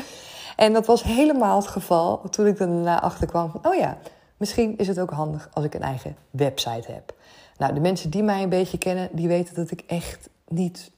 en 0.55 0.73
dat 0.73 0.85
was 0.85 1.03
helemaal 1.03 1.55
het 1.55 1.67
geval 1.67 2.21
toen 2.29 2.47
ik 2.47 2.57
daarna 2.57 3.01
achter 3.01 3.27
kwam 3.27 3.51
oh 3.61 3.75
ja, 3.75 3.97
misschien 4.37 4.77
is 4.77 4.87
het 4.87 4.99
ook 4.99 5.11
handig 5.11 5.49
als 5.53 5.65
ik 5.65 5.73
een 5.73 5.81
eigen 5.81 6.15
website 6.31 6.91
heb. 6.91 7.13
Nou, 7.59 7.73
de 7.73 7.79
mensen 7.79 8.09
die 8.09 8.23
mij 8.23 8.43
een 8.43 8.49
beetje 8.49 8.77
kennen, 8.77 9.09
die 9.11 9.27
weten 9.27 9.55
dat 9.55 9.71
ik 9.71 9.83
echt 9.87 10.29
niet, 10.47 10.91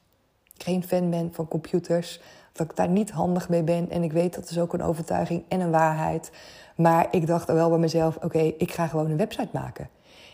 geen 0.58 0.84
fan 0.84 1.10
ben 1.10 1.30
van 1.34 1.48
computers. 1.48 2.22
Dat 2.52 2.70
ik 2.70 2.76
daar 2.76 2.90
niet 2.90 3.12
handig 3.12 3.50
mee 3.50 3.64
ben. 3.64 3.90
En 3.90 4.04
ik 4.04 4.12
weet 4.12 4.36
dat 4.36 4.50
is 4.50 4.60
ook 4.60 4.74
een 4.74 4.84
overtuiging 4.84 5.44
en 5.48 5.60
een 5.60 5.72
waarheid. 5.72 6.32
Maar 6.76 7.08
ik 7.12 7.28
dacht 7.28 7.48
wel 7.48 7.70
bij 7.70 7.78
mezelf: 7.78 8.18
oké, 8.22 8.40
ik 8.40 8.72
ga 8.72 8.88
gewoon 8.88 9.10
een 9.10 9.18
website 9.18 9.50
maken. 9.52 9.90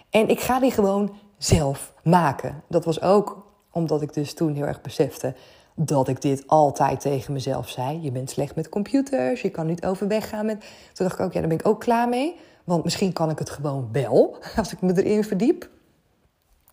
En 0.10 0.30
ik 0.30 0.40
ga 0.40 0.60
die 0.60 0.72
gewoon 0.72 1.16
zelf 1.38 1.94
maken. 2.04 2.64
Dat 2.68 2.86
was 2.86 3.02
ook 3.02 3.46
omdat 3.72 4.02
ik 4.02 4.14
dus 4.14 4.34
toen 4.34 4.54
heel 4.54 4.66
erg 4.66 4.82
besefte 4.82 5.36
dat 5.76 6.08
ik 6.08 6.22
dit 6.22 6.44
altijd 6.48 7.00
tegen 7.00 7.34
mezelf 7.34 7.70
zei. 7.70 8.02
Je 8.02 8.12
bent 8.12 8.30
slecht 8.30 8.56
met 8.56 8.70
computers, 8.70 9.42
je 9.42 9.50
kan 9.50 9.66
niet 9.66 9.86
overweg 9.86 10.30
gaan 10.30 10.46
met... 10.46 10.60
Toen 10.94 11.08
dacht 11.08 11.20
ik 11.20 11.26
ook, 11.26 11.34
ja, 11.34 11.40
daar 11.40 11.50
ben 11.50 11.60
ik 11.60 11.68
ook 11.68 11.80
klaar 11.80 12.10
mee. 12.10 12.36
Want 12.64 12.84
misschien 12.84 13.14
kan 13.14 13.30
ik 13.30 13.40
het 13.40 13.50
gewoon 13.50 13.90
wel, 13.92 14.38
als 14.58 14.74
ik 14.74 14.82
me 14.82 15.04
erin 15.04 15.24
verdiep. 15.24 15.70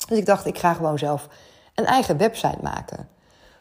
Dus 0.08 0.18
ik 0.18 0.26
dacht, 0.26 0.46
ik 0.46 0.58
ga 0.58 0.75
gewoon 0.75 0.99
zelf 0.99 1.28
een 1.75 1.84
eigen 1.84 2.16
website 2.16 2.58
maken. 2.62 3.08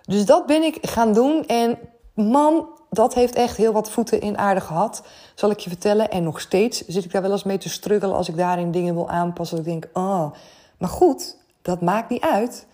Dus 0.02 0.26
dat 0.26 0.46
ben 0.46 0.64
ik 0.64 0.78
gaan 0.82 1.14
doen. 1.14 1.46
En 1.46 1.78
man, 2.14 2.68
dat 2.90 3.14
heeft 3.14 3.36
echt 3.36 3.58
heel 3.58 3.74
wat 3.74 3.90
voeten 3.90 4.22
in 4.22 4.38
aarde 4.38 4.62
gehad, 4.62 5.04
zal 5.36 5.50
ik 5.52 5.60
je 5.60 5.70
vertellen. 5.70 6.10
En 6.10 6.24
nog 6.24 6.40
steeds 6.40 6.86
zit 6.88 7.04
ik 7.04 7.12
daar 7.12 7.22
wel 7.22 7.32
eens 7.32 7.44
mee 7.44 7.58
te 7.58 7.70
struggelen 7.70 8.16
als 8.16 8.30
ik 8.30 8.38
daarin 8.38 8.72
dingen 8.72 8.94
wil 8.94 9.10
aanpassen. 9.10 9.58
Dat 9.58 9.66
ik 9.66 9.72
denk, 9.72 9.98
oh, 9.98 10.32
maar 10.78 10.90
goed, 10.90 11.38
dat 11.62 11.82
maakt 11.82 12.10
niet 12.10 12.22
uit. 12.22 12.66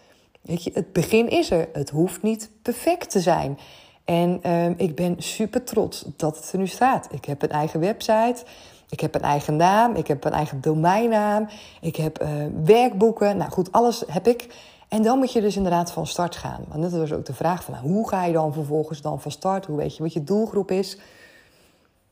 Weet 0.42 0.64
je, 0.64 0.72
het 0.74 0.94
begin 0.94 1.30
is 1.30 1.52
er. 1.52 1.70
Het 1.74 1.90
hoeft 1.90 2.22
niet 2.22 2.50
perfect 2.62 3.10
te 3.10 3.20
zijn. 3.20 3.60
En 4.06 4.40
uh, 4.46 4.80
ik 4.80 4.96
ben 4.96 5.16
super 5.18 5.64
trots 5.64 6.06
dat 6.16 6.38
het 6.38 6.52
er 6.52 6.58
nu 6.58 6.68
staat. 6.68 7.08
Ik 7.12 7.26
heb 7.26 7.42
een 7.42 7.50
eigen 7.50 7.80
website. 7.80 8.44
Ik 8.90 9.00
heb 9.00 9.16
een 9.16 9.22
eigen 9.22 9.56
naam. 9.56 9.96
Ik 9.96 10.08
heb 10.08 10.24
een 10.24 10.32
eigen 10.32 10.62
domeinnaam. 10.62 11.48
Ik 11.82 11.96
heb 11.96 12.24
uh, 12.24 12.30
werkboeken. 12.64 13.38
Nou 13.38 13.52
goed, 13.52 13.72
alles 13.72 14.04
heb 14.08 14.28
ik. 14.28 14.48
En 14.88 15.02
dan 15.04 15.18
moet 15.18 15.34
je 15.34 15.42
dus 15.42 15.56
inderdaad 15.56 15.92
van 15.92 16.08
start 16.08 16.36
gaan. 16.36 16.66
Want 16.68 16.82
dat 16.82 16.92
was 16.92 17.12
ook 17.12 17.26
de 17.26 17.34
vraag 17.34 17.64
van 17.64 17.74
nou, 17.74 17.88
hoe 17.88 18.10
ga 18.10 18.26
je 18.26 18.34
dan 18.34 18.54
vervolgens 18.54 19.02
dan 19.02 19.22
van 19.22 19.32
start? 19.32 19.66
Hoe 19.66 19.78
weet 19.78 19.96
je 19.96 20.04
wat 20.04 20.14
je 20.14 20.24
doelgroep 20.24 20.72
is? 20.72 20.98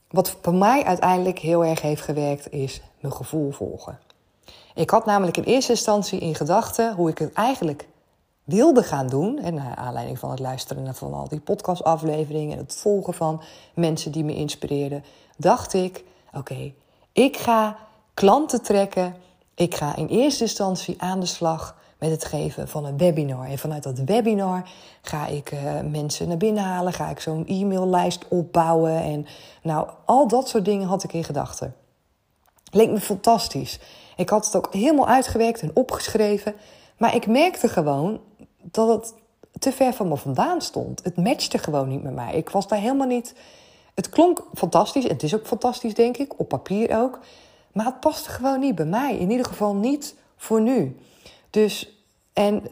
Wat 0.10 0.38
voor 0.42 0.54
mij 0.54 0.84
uiteindelijk 0.84 1.40
heel 1.40 1.66
erg 1.66 1.82
heeft 1.82 2.02
gewerkt, 2.02 2.52
is 2.52 2.82
mijn 3.00 3.14
gevoel 3.14 3.52
volgen. 3.52 4.00
Ik 4.76 4.90
had 4.90 5.06
namelijk 5.06 5.38
in 5.38 5.44
eerste 5.44 5.72
instantie 5.72 6.20
in 6.20 6.36
gedachten 6.36 6.96
hoe 6.96 7.10
ik 7.10 7.18
het 7.18 7.34
eigenlijk 7.34 7.88
wilde 8.44 8.84
gaan 8.84 9.08
doen. 9.08 9.40
En 9.40 9.54
naar 9.54 9.76
aanleiding 9.76 10.20
van 10.20 10.30
het 10.30 10.40
luisteren 10.40 10.96
van 10.96 11.14
al 11.14 11.28
die 11.28 11.40
podcastafleveringen 11.40 12.58
en 12.58 12.64
het 12.64 12.76
volgen 12.76 13.14
van 13.14 13.42
mensen 13.74 14.12
die 14.12 14.24
me 14.24 14.36
inspireerden, 14.36 15.04
dacht 15.38 15.74
ik: 15.74 16.04
oké, 16.34 16.74
ik 17.12 17.38
ga 17.38 17.78
klanten 18.14 18.62
trekken. 18.62 19.16
Ik 19.56 19.76
ga 19.76 19.96
in 19.96 20.08
eerste 20.08 20.44
instantie 20.44 21.02
aan 21.02 21.20
de 21.20 21.26
slag 21.26 21.76
met 22.00 22.10
het 22.10 22.26
geven 22.26 22.68
van 22.68 22.86
een 22.86 22.98
webinar. 22.98 23.46
En 23.46 23.58
vanuit 23.58 23.84
dat 23.84 24.00
webinar 24.00 24.70
ga 25.02 25.28
ik 25.28 25.52
uh, 25.52 25.60
mensen 25.82 26.28
naar 26.28 26.38
binnen 26.38 26.64
halen, 26.64 26.94
ga 26.94 27.10
ik 27.10 27.20
zo'n 27.20 27.46
e-maillijst 27.48 28.28
opbouwen. 28.28 29.02
En 29.02 29.26
nou, 29.62 29.90
al 30.06 30.28
dat 30.28 30.50
soort 30.50 30.66
dingen 30.66 30.88
had 30.88 31.04
ik 31.04 31.14
in 31.14 31.24
gedachten. 31.24 31.76
Leek 32.72 32.90
me 32.90 33.00
fantastisch. 33.00 33.80
Ik 34.16 34.30
had 34.30 34.46
het 34.46 34.56
ook 34.56 34.74
helemaal 34.74 35.08
uitgewerkt 35.08 35.62
en 35.62 35.72
opgeschreven. 35.74 36.54
Maar 36.98 37.16
ik 37.16 37.28
merkte 37.28 37.68
gewoon 37.68 38.20
dat 38.62 38.88
het 38.88 39.14
te 39.60 39.72
ver 39.72 39.94
van 39.94 40.08
me 40.08 40.18
vandaan 40.18 40.62
stond. 40.62 41.04
Het 41.04 41.18
matchte 41.18 41.58
gewoon 41.58 41.88
niet 41.88 42.04
met 42.04 42.14
mij. 42.14 42.34
Ik 42.34 42.50
was 42.50 42.68
daar 42.68 42.80
helemaal 42.80 43.08
niet. 43.08 43.34
Het 43.98 44.10
klonk 44.10 44.44
fantastisch. 44.54 45.04
En 45.04 45.14
het 45.14 45.24
is 45.24 45.36
ook 45.36 45.46
fantastisch, 45.46 45.94
denk 45.94 46.18
ik. 46.18 46.40
Op 46.40 46.48
papier 46.48 46.98
ook. 47.02 47.20
Maar 47.72 47.86
het 47.86 48.00
paste 48.00 48.30
gewoon 48.30 48.60
niet 48.60 48.76
bij 48.76 48.86
mij. 48.86 49.18
In 49.18 49.32
ieder 49.32 49.46
geval 49.46 49.76
niet 49.76 50.16
voor 50.36 50.62
nu. 50.62 50.98
Dus, 51.50 52.02
en 52.34 52.64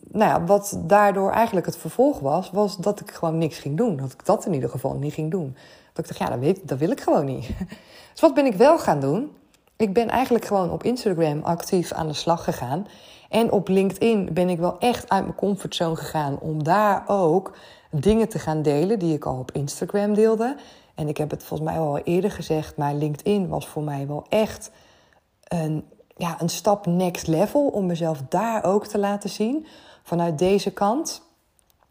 nou 0.00 0.30
ja, 0.30 0.44
wat 0.44 0.78
daardoor 0.80 1.30
eigenlijk 1.30 1.66
het 1.66 1.76
vervolg 1.76 2.20
was, 2.20 2.50
was 2.50 2.76
dat 2.76 3.00
ik 3.00 3.10
gewoon 3.10 3.38
niks 3.38 3.58
ging 3.58 3.76
doen. 3.76 3.96
Dat 3.96 4.12
ik 4.12 4.24
dat 4.24 4.46
in 4.46 4.54
ieder 4.54 4.70
geval 4.70 4.94
niet 4.94 5.12
ging 5.12 5.30
doen. 5.30 5.56
Dat 5.92 6.04
ik 6.04 6.08
dacht, 6.08 6.18
ja, 6.18 6.36
dat, 6.36 6.44
weet, 6.44 6.68
dat 6.68 6.78
wil 6.78 6.90
ik 6.90 7.00
gewoon 7.00 7.24
niet. 7.24 7.48
Dus 8.12 8.20
wat 8.20 8.34
ben 8.34 8.46
ik 8.46 8.54
wel 8.54 8.78
gaan 8.78 9.00
doen? 9.00 9.30
Ik 9.76 9.92
ben 9.92 10.08
eigenlijk 10.08 10.44
gewoon 10.44 10.70
op 10.70 10.82
Instagram 10.82 11.42
actief 11.42 11.92
aan 11.92 12.06
de 12.06 12.12
slag 12.12 12.44
gegaan. 12.44 12.86
En 13.28 13.52
op 13.52 13.68
LinkedIn 13.68 14.28
ben 14.32 14.48
ik 14.48 14.58
wel 14.58 14.78
echt 14.78 15.08
uit 15.08 15.22
mijn 15.22 15.34
comfortzone 15.34 15.96
gegaan 15.96 16.38
om 16.38 16.62
daar 16.62 17.04
ook 17.06 17.56
dingen 18.00 18.28
te 18.28 18.38
gaan 18.38 18.62
delen 18.62 18.98
die 18.98 19.14
ik 19.14 19.24
al 19.24 19.38
op 19.38 19.52
Instagram 19.52 20.14
deelde. 20.14 20.56
En 20.94 21.08
ik 21.08 21.16
heb 21.16 21.30
het 21.30 21.44
volgens 21.44 21.70
mij 21.70 21.78
al 21.78 21.98
eerder 21.98 22.30
gezegd, 22.30 22.76
maar 22.76 22.94
LinkedIn 22.94 23.48
was 23.48 23.66
voor 23.66 23.82
mij 23.82 24.06
wel 24.06 24.26
echt 24.28 24.70
een 25.48 25.84
ja, 26.16 26.36
een 26.40 26.48
stap 26.48 26.86
next 26.86 27.26
level 27.26 27.66
om 27.66 27.86
mezelf 27.86 28.22
daar 28.28 28.64
ook 28.64 28.86
te 28.86 28.98
laten 28.98 29.30
zien. 29.30 29.66
Vanuit 30.02 30.38
deze 30.38 30.70
kant. 30.70 31.22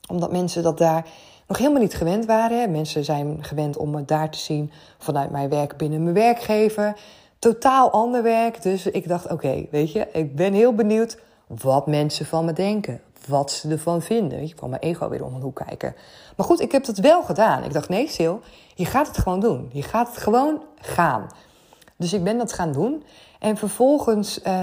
Omdat 0.09 0.31
mensen 0.31 0.63
dat 0.63 0.77
daar 0.77 1.05
nog 1.47 1.57
helemaal 1.57 1.81
niet 1.81 1.95
gewend 1.95 2.25
waren. 2.25 2.71
Mensen 2.71 3.03
zijn 3.03 3.43
gewend 3.43 3.77
om 3.77 3.89
me 3.89 4.05
daar 4.05 4.29
te 4.29 4.37
zien 4.37 4.71
vanuit 4.97 5.31
mijn 5.31 5.49
werk 5.49 5.77
binnen 5.77 6.03
mijn 6.03 6.15
werkgever. 6.15 6.97
Totaal 7.39 7.91
ander 7.91 8.23
werk. 8.23 8.61
Dus 8.61 8.85
ik 8.85 9.07
dacht, 9.07 9.31
oké, 9.31 9.65
weet 9.71 9.91
je, 9.91 10.07
ik 10.11 10.35
ben 10.35 10.53
heel 10.53 10.73
benieuwd 10.73 11.17
wat 11.47 11.87
mensen 11.87 12.25
van 12.25 12.45
me 12.45 12.53
denken. 12.53 13.01
Wat 13.27 13.51
ze 13.51 13.69
ervan 13.69 14.01
vinden. 14.01 14.47
Je 14.47 14.53
kwam 14.53 14.69
mijn 14.69 14.81
ego 14.81 15.09
weer 15.09 15.23
om 15.23 15.35
een 15.35 15.41
hoek 15.41 15.61
kijken. 15.65 15.95
Maar 16.35 16.45
goed, 16.45 16.59
ik 16.59 16.71
heb 16.71 16.85
het 16.85 16.99
wel 16.99 17.23
gedaan. 17.23 17.63
Ik 17.63 17.73
dacht, 17.73 17.89
nee 17.89 18.07
Sil, 18.15 18.35
je 18.75 18.85
gaat 18.85 19.07
het 19.07 19.17
gewoon 19.17 19.39
doen. 19.39 19.69
Je 19.73 19.83
gaat 19.83 20.07
het 20.07 20.17
gewoon 20.17 20.61
gaan. 20.81 21.27
Dus 21.95 22.13
ik 22.13 22.23
ben 22.23 22.37
dat 22.37 22.53
gaan 22.53 22.71
doen. 22.71 23.03
En 23.39 23.57
vervolgens 23.57 24.39
uh, 24.43 24.53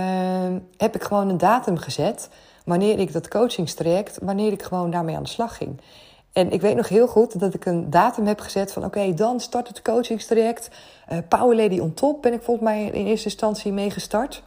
heb 0.76 0.94
ik 0.94 1.02
gewoon 1.02 1.28
een 1.28 1.38
datum 1.38 1.76
gezet. 1.76 2.28
Wanneer 2.64 2.98
ik 2.98 3.12
dat 3.12 3.28
coachingstraject, 3.28 4.18
wanneer 4.22 4.52
ik 4.52 4.62
gewoon 4.62 4.90
daarmee 4.90 5.16
aan 5.16 5.22
de 5.22 5.28
slag 5.28 5.56
ging. 5.56 5.80
En 6.32 6.52
ik 6.52 6.60
weet 6.60 6.76
nog 6.76 6.88
heel 6.88 7.06
goed 7.06 7.40
dat 7.40 7.54
ik 7.54 7.64
een 7.64 7.90
datum 7.90 8.26
heb 8.26 8.40
gezet 8.40 8.72
van... 8.72 8.84
oké, 8.84 9.14
dan 9.14 9.40
start 9.40 9.68
het 9.68 9.82
coachingstraject. 9.82 10.70
Uh, 11.12 11.18
Power 11.28 11.56
Lady 11.56 11.78
on 11.78 11.94
Top 11.94 12.22
ben 12.22 12.32
ik 12.32 12.42
volgens 12.42 12.66
mij 12.66 12.84
in 12.84 13.06
eerste 13.06 13.28
instantie 13.28 13.72
mee 13.72 13.90
gestart. 13.90 14.42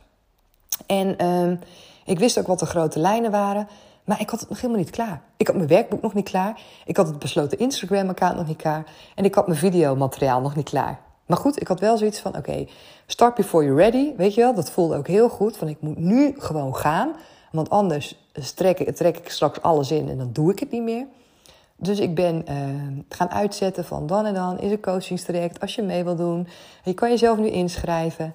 En 0.85 1.23
uh, 1.23 1.57
ik 2.05 2.19
wist 2.19 2.39
ook 2.39 2.47
wat 2.47 2.59
de 2.59 2.65
grote 2.65 2.99
lijnen 2.99 3.31
waren. 3.31 3.67
Maar 4.05 4.21
ik 4.21 4.29
had 4.29 4.39
het 4.39 4.49
nog 4.49 4.61
helemaal 4.61 4.81
niet 4.81 4.89
klaar. 4.89 5.21
Ik 5.37 5.47
had 5.47 5.55
mijn 5.55 5.67
werkboek 5.67 6.01
nog 6.01 6.13
niet 6.13 6.29
klaar. 6.29 6.61
Ik 6.85 6.97
had 6.97 7.07
het 7.07 7.19
besloten 7.19 7.59
Instagram-account 7.59 8.35
nog 8.35 8.47
niet 8.47 8.57
klaar. 8.57 8.83
En 9.15 9.25
ik 9.25 9.35
had 9.35 9.47
mijn 9.47 9.59
videomateriaal 9.59 10.41
nog 10.41 10.55
niet 10.55 10.69
klaar. 10.69 10.99
Maar 11.25 11.37
goed, 11.37 11.61
ik 11.61 11.67
had 11.67 11.79
wel 11.79 11.97
zoiets 11.97 12.19
van: 12.19 12.37
oké, 12.37 12.67
start 13.05 13.35
before 13.35 13.65
you're 13.65 13.81
ready. 13.81 14.15
Weet 14.15 14.33
je 14.33 14.41
wel, 14.41 14.53
dat 14.53 14.71
voelde 14.71 14.95
ook 14.95 15.07
heel 15.07 15.29
goed. 15.29 15.57
Van 15.57 15.67
ik 15.67 15.81
moet 15.81 15.97
nu 15.97 16.33
gewoon 16.37 16.75
gaan. 16.75 17.11
Want 17.51 17.69
anders 17.69 18.17
trek 18.55 18.79
ik, 18.79 18.95
trek 18.95 19.17
ik 19.17 19.29
straks 19.29 19.61
alles 19.61 19.91
in 19.91 20.09
en 20.09 20.17
dan 20.17 20.29
doe 20.33 20.51
ik 20.51 20.59
het 20.59 20.71
niet 20.71 20.83
meer. 20.83 21.05
Dus 21.77 21.99
ik 21.99 22.15
ben 22.15 22.43
uh, 22.49 22.55
gaan 23.09 23.29
uitzetten 23.29 23.85
van 23.85 24.07
dan 24.07 24.25
en 24.25 24.33
dan 24.33 24.59
is 24.59 24.71
een 24.71 24.81
coachingstraject 24.81 25.59
als 25.59 25.75
je 25.75 25.81
mee 25.81 26.03
wil 26.03 26.15
doen. 26.15 26.47
Je 26.83 26.93
kan 26.93 27.09
jezelf 27.09 27.37
nu 27.37 27.49
inschrijven. 27.49 28.33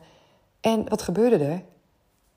En 0.60 0.88
wat 0.88 1.02
gebeurde 1.02 1.44
er? 1.44 1.62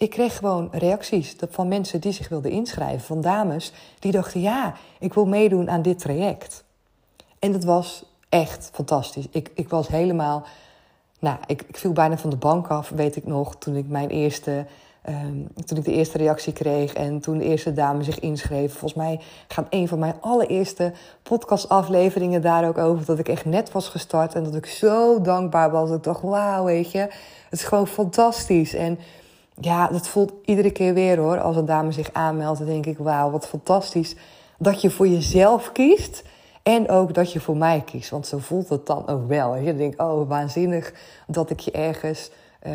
Ik 0.04 0.10
kreeg 0.10 0.38
gewoon 0.38 0.70
reacties 0.72 1.36
van 1.50 1.68
mensen 1.68 2.02
die 2.02 2.12
zich 2.12 2.30
wilden 2.30 2.52
inschrijven. 2.52 3.00
Van 3.00 3.22
dames 3.22 3.72
die 4.00 4.12
dachten, 4.12 4.42
ja, 4.42 4.74
ik 5.00 5.14
wil 5.14 5.26
meedoen 5.26 5.70
aan 5.70 5.82
dit 5.82 6.00
traject. 6.00 6.64
En 7.40 7.52
dat 7.52 7.64
was 7.64 8.06
echt 8.30 8.70
fantastisch. 8.74 9.28
Ik, 9.32 9.52
ik 9.54 9.70
was 9.70 9.88
helemaal. 9.88 10.44
Nou, 11.20 11.38
ik, 11.46 11.62
ik 11.68 11.78
viel 11.78 11.92
bijna 11.92 12.18
van 12.18 12.30
de 12.30 12.36
bank 12.36 12.68
af, 12.68 12.90
weet 12.90 13.16
ik 13.16 13.26
nog, 13.26 13.56
toen 13.56 13.76
ik 13.76 13.88
mijn 13.88 14.10
eerste. 14.10 14.66
Um, 15.10 15.48
toen 15.66 15.78
ik 15.78 15.84
de 15.84 15.94
eerste 15.94 16.18
reactie 16.18 16.54
kreeg 16.54 16.94
en 16.94 17.20
toen 17.20 17.38
de 17.38 17.44
eerste 17.44 17.74
dame 17.74 18.04
zich 18.04 18.20
inschreef. 18.20 18.72
Volgens 18.72 18.94
mij 18.94 19.20
gaat 19.48 19.68
een 19.70 19.88
van 19.88 20.00
mijn 20.00 20.16
allereerste 20.22 20.94
podcastafleveringen 21.24 22.42
daar 22.42 22.68
ook 22.68 22.78
over. 22.78 23.06
Dat 23.06 23.20
ik 23.20 23.30
echt 23.30 23.46
net 23.46 23.72
was 23.72 23.88
gestart 23.88 24.36
en 24.36 24.44
dat 24.44 24.56
ik 24.56 24.66
zo 24.66 25.22
dankbaar 25.22 25.72
was. 25.72 25.90
Dat 25.90 25.98
ik 25.98 26.04
dacht, 26.04 26.22
wauw, 26.22 26.64
weet 26.64 26.92
je, 26.92 27.00
het 27.00 27.60
is 27.60 27.64
gewoon 27.64 27.88
fantastisch. 27.88 28.74
En 28.74 29.00
ja, 29.60 29.88
dat 29.88 30.08
voelt 30.08 30.34
iedere 30.46 30.72
keer 30.72 30.94
weer 30.94 31.18
hoor. 31.18 31.40
Als 31.40 31.56
een 31.56 31.66
dame 31.66 31.92
zich 31.92 32.14
aanmeldt, 32.14 32.60
dan 32.60 32.68
denk 32.68 32.86
ik, 32.86 32.98
wauw, 32.98 33.32
wat 33.32 33.48
fantastisch. 33.48 34.16
Dat 34.58 34.82
je 34.82 34.90
voor 34.90 35.08
jezelf 35.08 35.72
kiest 35.72 36.24
en 36.64 36.90
ook 36.90 37.14
dat 37.14 37.32
je 37.32 37.40
voor 37.40 37.58
mij 37.58 37.82
kiest, 37.86 38.10
want 38.10 38.28
zo 38.28 38.38
voelt 38.38 38.70
het 38.70 38.86
dan 38.86 39.08
ook 39.08 39.28
wel. 39.28 39.56
Je 39.56 39.76
denkt, 39.76 40.00
oh, 40.00 40.30
waanzinnig 40.30 40.94
dat 41.28 41.50
ik 41.50 41.60
je 41.60 41.72
ergens. 41.72 42.32
Uh, 42.68 42.74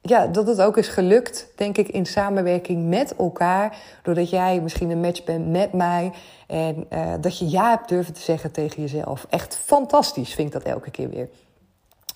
ja, 0.00 0.26
dat 0.26 0.46
het 0.46 0.60
ook 0.60 0.76
is 0.76 0.88
gelukt, 0.88 1.52
denk 1.56 1.78
ik, 1.78 1.88
in 1.88 2.06
samenwerking 2.06 2.88
met 2.88 3.16
elkaar. 3.16 3.76
Doordat 4.02 4.30
jij 4.30 4.60
misschien 4.60 4.90
een 4.90 5.00
match 5.00 5.24
bent 5.24 5.48
met 5.48 5.72
mij. 5.72 6.12
En 6.46 6.86
uh, 6.92 7.12
dat 7.20 7.38
je 7.38 7.50
ja 7.50 7.70
hebt 7.70 7.88
durven 7.88 8.14
te 8.14 8.20
zeggen 8.20 8.52
tegen 8.52 8.82
jezelf. 8.82 9.26
Echt 9.30 9.56
fantastisch 9.56 10.34
vind 10.34 10.46
ik 10.46 10.52
dat 10.52 10.72
elke 10.72 10.90
keer 10.90 11.08
weer. 11.08 11.28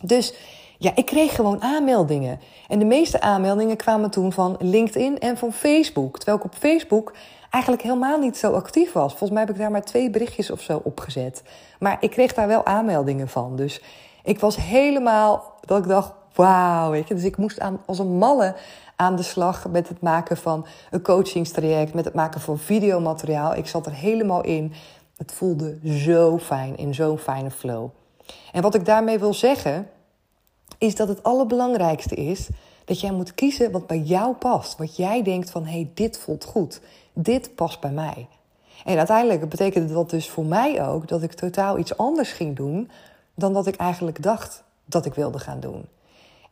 Dus 0.01 0.35
ja, 0.83 0.93
ik 0.95 1.07
kreeg 1.07 1.35
gewoon 1.35 1.63
aanmeldingen. 1.63 2.41
En 2.69 2.79
de 2.79 2.85
meeste 2.85 3.21
aanmeldingen 3.21 3.77
kwamen 3.77 4.11
toen 4.11 4.33
van 4.33 4.57
LinkedIn 4.59 5.19
en 5.19 5.37
van 5.37 5.53
Facebook. 5.53 6.17
Terwijl 6.17 6.39
ik 6.39 6.45
op 6.45 6.55
Facebook 6.55 7.13
eigenlijk 7.51 7.83
helemaal 7.83 8.19
niet 8.19 8.37
zo 8.37 8.53
actief 8.53 8.93
was. 8.93 9.11
Volgens 9.11 9.31
mij 9.31 9.41
heb 9.41 9.51
ik 9.51 9.59
daar 9.59 9.71
maar 9.71 9.85
twee 9.85 10.11
berichtjes 10.11 10.51
of 10.51 10.61
zo 10.61 10.81
opgezet. 10.85 11.43
Maar 11.79 11.97
ik 12.01 12.11
kreeg 12.11 12.35
daar 12.35 12.47
wel 12.47 12.67
aanmeldingen 12.67 13.29
van. 13.29 13.57
Dus 13.57 13.83
ik 14.23 14.41
was 14.41 14.57
helemaal 14.57 15.55
dat 15.61 15.79
ik 15.79 15.89
dacht, 15.89 16.13
wauw. 16.35 17.05
Dus 17.09 17.25
ik 17.25 17.37
moest 17.37 17.61
aan, 17.61 17.81
als 17.87 17.99
een 17.99 18.19
malle 18.19 18.55
aan 18.97 19.17
de 19.17 19.23
slag 19.23 19.69
met 19.69 19.89
het 19.89 20.01
maken 20.01 20.37
van 20.37 20.67
een 20.91 21.03
coachingstraject, 21.03 21.95
met 21.95 22.05
het 22.05 22.15
maken 22.15 22.41
van 22.41 22.59
videomateriaal. 22.59 23.55
Ik 23.55 23.67
zat 23.67 23.87
er 23.87 23.93
helemaal 23.93 24.43
in. 24.43 24.73
Het 25.17 25.33
voelde 25.33 25.79
zo 25.85 26.39
fijn, 26.39 26.77
in 26.77 26.95
zo'n 26.95 27.19
fijne 27.19 27.51
flow. 27.51 27.89
En 28.53 28.63
wat 28.63 28.75
ik 28.75 28.85
daarmee 28.85 29.19
wil 29.19 29.35
zeggen, 29.35 29.89
is 30.83 30.95
dat 30.95 31.09
het 31.09 31.23
allerbelangrijkste 31.23 32.15
is 32.15 32.49
dat 32.85 33.01
jij 33.01 33.13
moet 33.13 33.35
kiezen 33.35 33.71
wat 33.71 33.87
bij 33.87 33.99
jou 33.99 34.35
past. 34.35 34.79
Wat 34.79 34.97
jij 34.97 35.23
denkt 35.23 35.51
van, 35.51 35.65
hé, 35.65 35.73
hey, 35.73 35.91
dit 35.95 36.19
voelt 36.19 36.45
goed 36.45 36.81
dit 37.13 37.55
past 37.55 37.81
bij 37.81 37.91
mij. 37.91 38.29
En 38.85 38.99
uiteindelijk 38.99 39.49
betekende 39.49 39.93
dat 39.93 40.11
dus 40.11 40.31
voor 40.31 40.45
mij 40.45 40.87
ook 40.89 41.09
dat 41.09 41.23
ik 41.23 41.33
totaal 41.33 41.79
iets 41.79 41.97
anders 41.97 42.33
ging 42.33 42.57
doen 42.57 42.91
dan 43.35 43.53
dat 43.53 43.67
ik 43.67 43.77
eigenlijk 43.77 44.23
dacht 44.23 44.63
dat 44.85 45.07
ik 45.07 45.15
wilde 45.15 45.39
gaan 45.39 45.61
doen. 45.61 45.85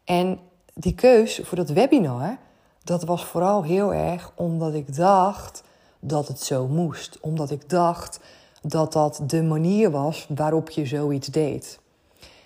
En 0.05 0.39
die 0.75 0.95
keus 0.95 1.41
voor 1.43 1.57
dat 1.57 1.71
webinar, 1.71 2.37
dat 2.85 3.05
was 3.05 3.25
vooral 3.25 3.63
heel 3.63 3.95
erg 3.95 4.33
omdat 4.35 4.75
ik 4.75 4.97
dacht 4.97 5.63
dat 6.01 6.29
het 6.29 6.41
zo 6.41 6.67
moest. 6.67 7.19
Omdat 7.21 7.51
ik 7.51 7.69
dacht, 7.69 8.21
dat 8.63 8.93
dat 8.93 9.23
de 9.27 9.43
manier 9.43 9.91
was 9.91 10.27
waarop 10.29 10.71
je 10.71 10.87
zoiets 10.87 11.29
deed. 11.29 11.81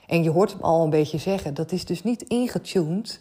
En 0.06 0.22
je 0.22 0.30
hoort 0.30 0.52
hem 0.52 0.60
al 0.60 0.84
een 0.84 0.90
beetje 0.90 1.18
zeggen, 1.18 1.54
dat 1.54 1.72
is 1.72 1.84
dus 1.84 2.02
niet 2.02 2.22
ingetuned 2.22 3.20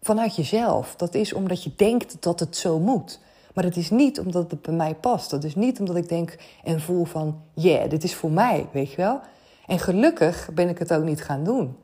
vanuit 0.00 0.36
jezelf. 0.36 0.96
Dat 0.96 1.14
is 1.14 1.32
omdat 1.32 1.62
je 1.62 1.72
denkt 1.76 2.16
dat 2.20 2.40
het 2.40 2.56
zo 2.56 2.78
moet. 2.78 3.20
Maar 3.54 3.64
het 3.64 3.76
is 3.76 3.90
niet 3.90 4.20
omdat 4.20 4.50
het 4.50 4.62
bij 4.62 4.74
mij 4.74 4.94
past. 4.94 5.30
Dat 5.30 5.44
is 5.44 5.54
niet 5.54 5.80
omdat 5.80 5.96
ik 5.96 6.08
denk 6.08 6.36
en 6.64 6.80
voel 6.80 7.04
van, 7.04 7.40
yeah, 7.54 7.90
dit 7.90 8.04
is 8.04 8.14
voor 8.14 8.30
mij, 8.30 8.66
weet 8.72 8.90
je 8.90 8.96
wel. 8.96 9.20
En 9.66 9.78
gelukkig 9.78 10.50
ben 10.54 10.68
ik 10.68 10.78
het 10.78 10.92
ook 10.92 11.04
niet 11.04 11.22
gaan 11.22 11.44
doen. 11.44 11.76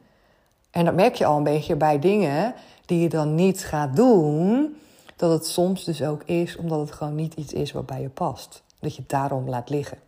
En 0.71 0.85
dat 0.85 0.95
merk 0.95 1.15
je 1.15 1.25
al 1.25 1.37
een 1.37 1.43
beetje 1.43 1.77
bij 1.77 1.99
dingen 1.99 2.55
die 2.87 3.01
je 3.01 3.09
dan 3.09 3.35
niet 3.35 3.65
gaat 3.65 3.97
doen. 3.97 4.77
Dat 5.17 5.33
het 5.33 5.47
soms 5.47 5.85
dus 5.85 6.03
ook 6.03 6.23
is 6.25 6.57
omdat 6.57 6.81
het 6.81 6.93
gewoon 6.93 7.15
niet 7.15 7.35
iets 7.35 7.53
is 7.53 7.73
wat 7.73 7.87
bij 7.87 8.01
je 8.01 8.09
past. 8.09 8.63
Dat 8.79 8.95
je 8.95 9.01
het 9.01 9.11
daarom 9.11 9.49
laat 9.49 9.71
liggen. 9.71 9.99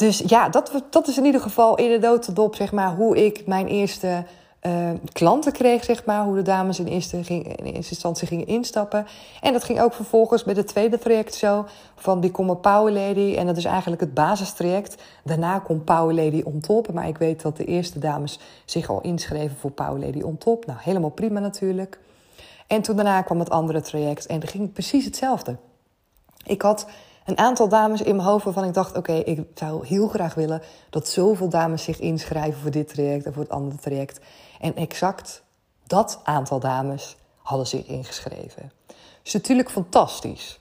Dus 0.00 0.22
ja, 0.26 0.48
dat, 0.48 0.82
dat 0.90 1.08
is 1.08 1.18
in 1.18 1.24
ieder 1.24 1.40
geval 1.40 1.76
in 1.76 1.90
de 1.90 2.06
notendop, 2.06 2.54
zeg 2.54 2.72
maar, 2.72 2.94
hoe 2.94 3.24
ik 3.24 3.46
mijn 3.46 3.66
eerste 3.66 4.24
uh, 4.62 4.90
klanten 5.12 5.52
kreeg, 5.52 5.84
zeg 5.84 6.04
maar, 6.04 6.24
hoe 6.24 6.34
de 6.34 6.42
dames 6.42 6.78
in 6.78 6.86
eerste, 6.86 7.16
in 7.16 7.74
instantie 7.74 8.26
gingen 8.26 8.46
instappen. 8.46 9.06
En 9.40 9.52
dat 9.52 9.64
ging 9.64 9.80
ook 9.80 9.92
vervolgens 9.92 10.44
met 10.44 10.56
het 10.56 10.66
tweede 10.66 10.98
traject 10.98 11.34
zo, 11.34 11.66
van 11.96 12.20
Become 12.20 12.52
a 12.52 12.54
Power 12.54 12.92
Lady. 12.92 13.34
En 13.36 13.46
dat 13.46 13.56
is 13.56 13.64
eigenlijk 13.64 14.00
het 14.00 14.14
basistraject. 14.14 15.02
Daarna 15.24 15.58
komt 15.58 15.84
Power 15.84 16.14
Lady 16.14 16.42
on 16.44 16.60
top. 16.60 16.92
Maar 16.92 17.08
ik 17.08 17.18
weet 17.18 17.42
dat 17.42 17.56
de 17.56 17.64
eerste 17.64 17.98
dames 17.98 18.38
zich 18.64 18.88
al 18.88 19.00
inschreven 19.00 19.56
voor 19.56 19.70
Power 19.70 20.00
Lady 20.06 20.20
on 20.20 20.38
top. 20.38 20.66
Nou, 20.66 20.78
helemaal 20.82 21.10
prima 21.10 21.40
natuurlijk. 21.40 21.98
En 22.66 22.82
toen 22.82 22.96
daarna 22.96 23.22
kwam 23.22 23.38
het 23.38 23.50
andere 23.50 23.80
traject 23.80 24.26
en 24.26 24.40
dat 24.40 24.50
ging 24.50 24.72
precies 24.72 25.04
hetzelfde. 25.04 25.56
Ik 26.44 26.62
had 26.62 26.86
een 27.30 27.38
aantal 27.38 27.68
dames 27.68 28.02
in 28.02 28.16
mijn 28.16 28.28
hoofd 28.28 28.44
waarvan 28.44 28.64
ik 28.64 28.74
dacht: 28.74 28.96
oké, 28.96 29.12
ik 29.12 29.46
zou 29.54 29.86
heel 29.86 30.08
graag 30.08 30.34
willen 30.34 30.62
dat 30.90 31.08
zoveel 31.08 31.48
dames 31.48 31.82
zich 31.82 32.00
inschrijven 32.00 32.60
voor 32.60 32.70
dit 32.70 32.88
traject 32.88 33.26
en 33.26 33.32
voor 33.32 33.42
het 33.42 33.52
andere 33.52 33.80
traject. 33.80 34.20
En 34.60 34.76
exact 34.76 35.42
dat 35.86 36.20
aantal 36.22 36.60
dames 36.60 37.16
hadden 37.36 37.66
zich 37.66 37.86
ingeschreven. 37.86 38.72
Dus 39.22 39.32
natuurlijk 39.32 39.70
fantastisch. 39.70 40.60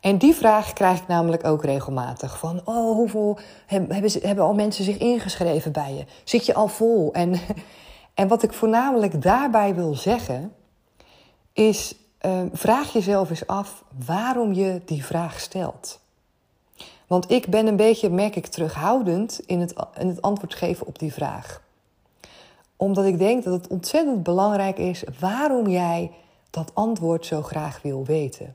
En 0.00 0.18
die 0.18 0.34
vraag 0.34 0.72
krijg 0.72 1.00
ik 1.00 1.06
namelijk 1.06 1.44
ook 1.44 1.64
regelmatig. 1.64 2.38
Van, 2.38 2.60
oh, 2.64 2.94
hoeveel 2.94 3.38
hebben, 3.66 4.10
hebben 4.22 4.44
al 4.44 4.54
mensen 4.54 4.84
zich 4.84 4.96
ingeschreven 4.96 5.72
bij 5.72 5.94
je? 5.94 6.04
Zit 6.24 6.46
je 6.46 6.54
al 6.54 6.68
vol? 6.68 7.12
En, 7.12 7.40
en 8.14 8.28
wat 8.28 8.42
ik 8.42 8.52
voornamelijk 8.52 9.22
daarbij 9.22 9.74
wil 9.74 9.94
zeggen, 9.94 10.52
is 11.52 11.94
uh, 12.22 12.42
vraag 12.52 12.92
jezelf 12.92 13.30
eens 13.30 13.46
af 13.46 13.84
waarom 14.06 14.52
je 14.52 14.80
die 14.84 15.04
vraag 15.04 15.40
stelt. 15.40 16.00
Want 17.06 17.30
ik 17.30 17.46
ben 17.46 17.66
een 17.66 17.76
beetje, 17.76 18.10
merk 18.10 18.36
ik, 18.36 18.46
terughoudend 18.46 19.40
in 19.46 19.60
het, 19.60 19.74
in 19.98 20.08
het 20.08 20.22
antwoord 20.22 20.54
geven 20.54 20.86
op 20.86 20.98
die 20.98 21.12
vraag 21.12 21.60
omdat 22.78 23.04
ik 23.04 23.18
denk 23.18 23.44
dat 23.44 23.52
het 23.52 23.66
ontzettend 23.66 24.22
belangrijk 24.22 24.78
is 24.78 25.04
waarom 25.20 25.68
jij 25.68 26.10
dat 26.50 26.70
antwoord 26.74 27.26
zo 27.26 27.42
graag 27.42 27.82
wil 27.82 28.04
weten. 28.04 28.54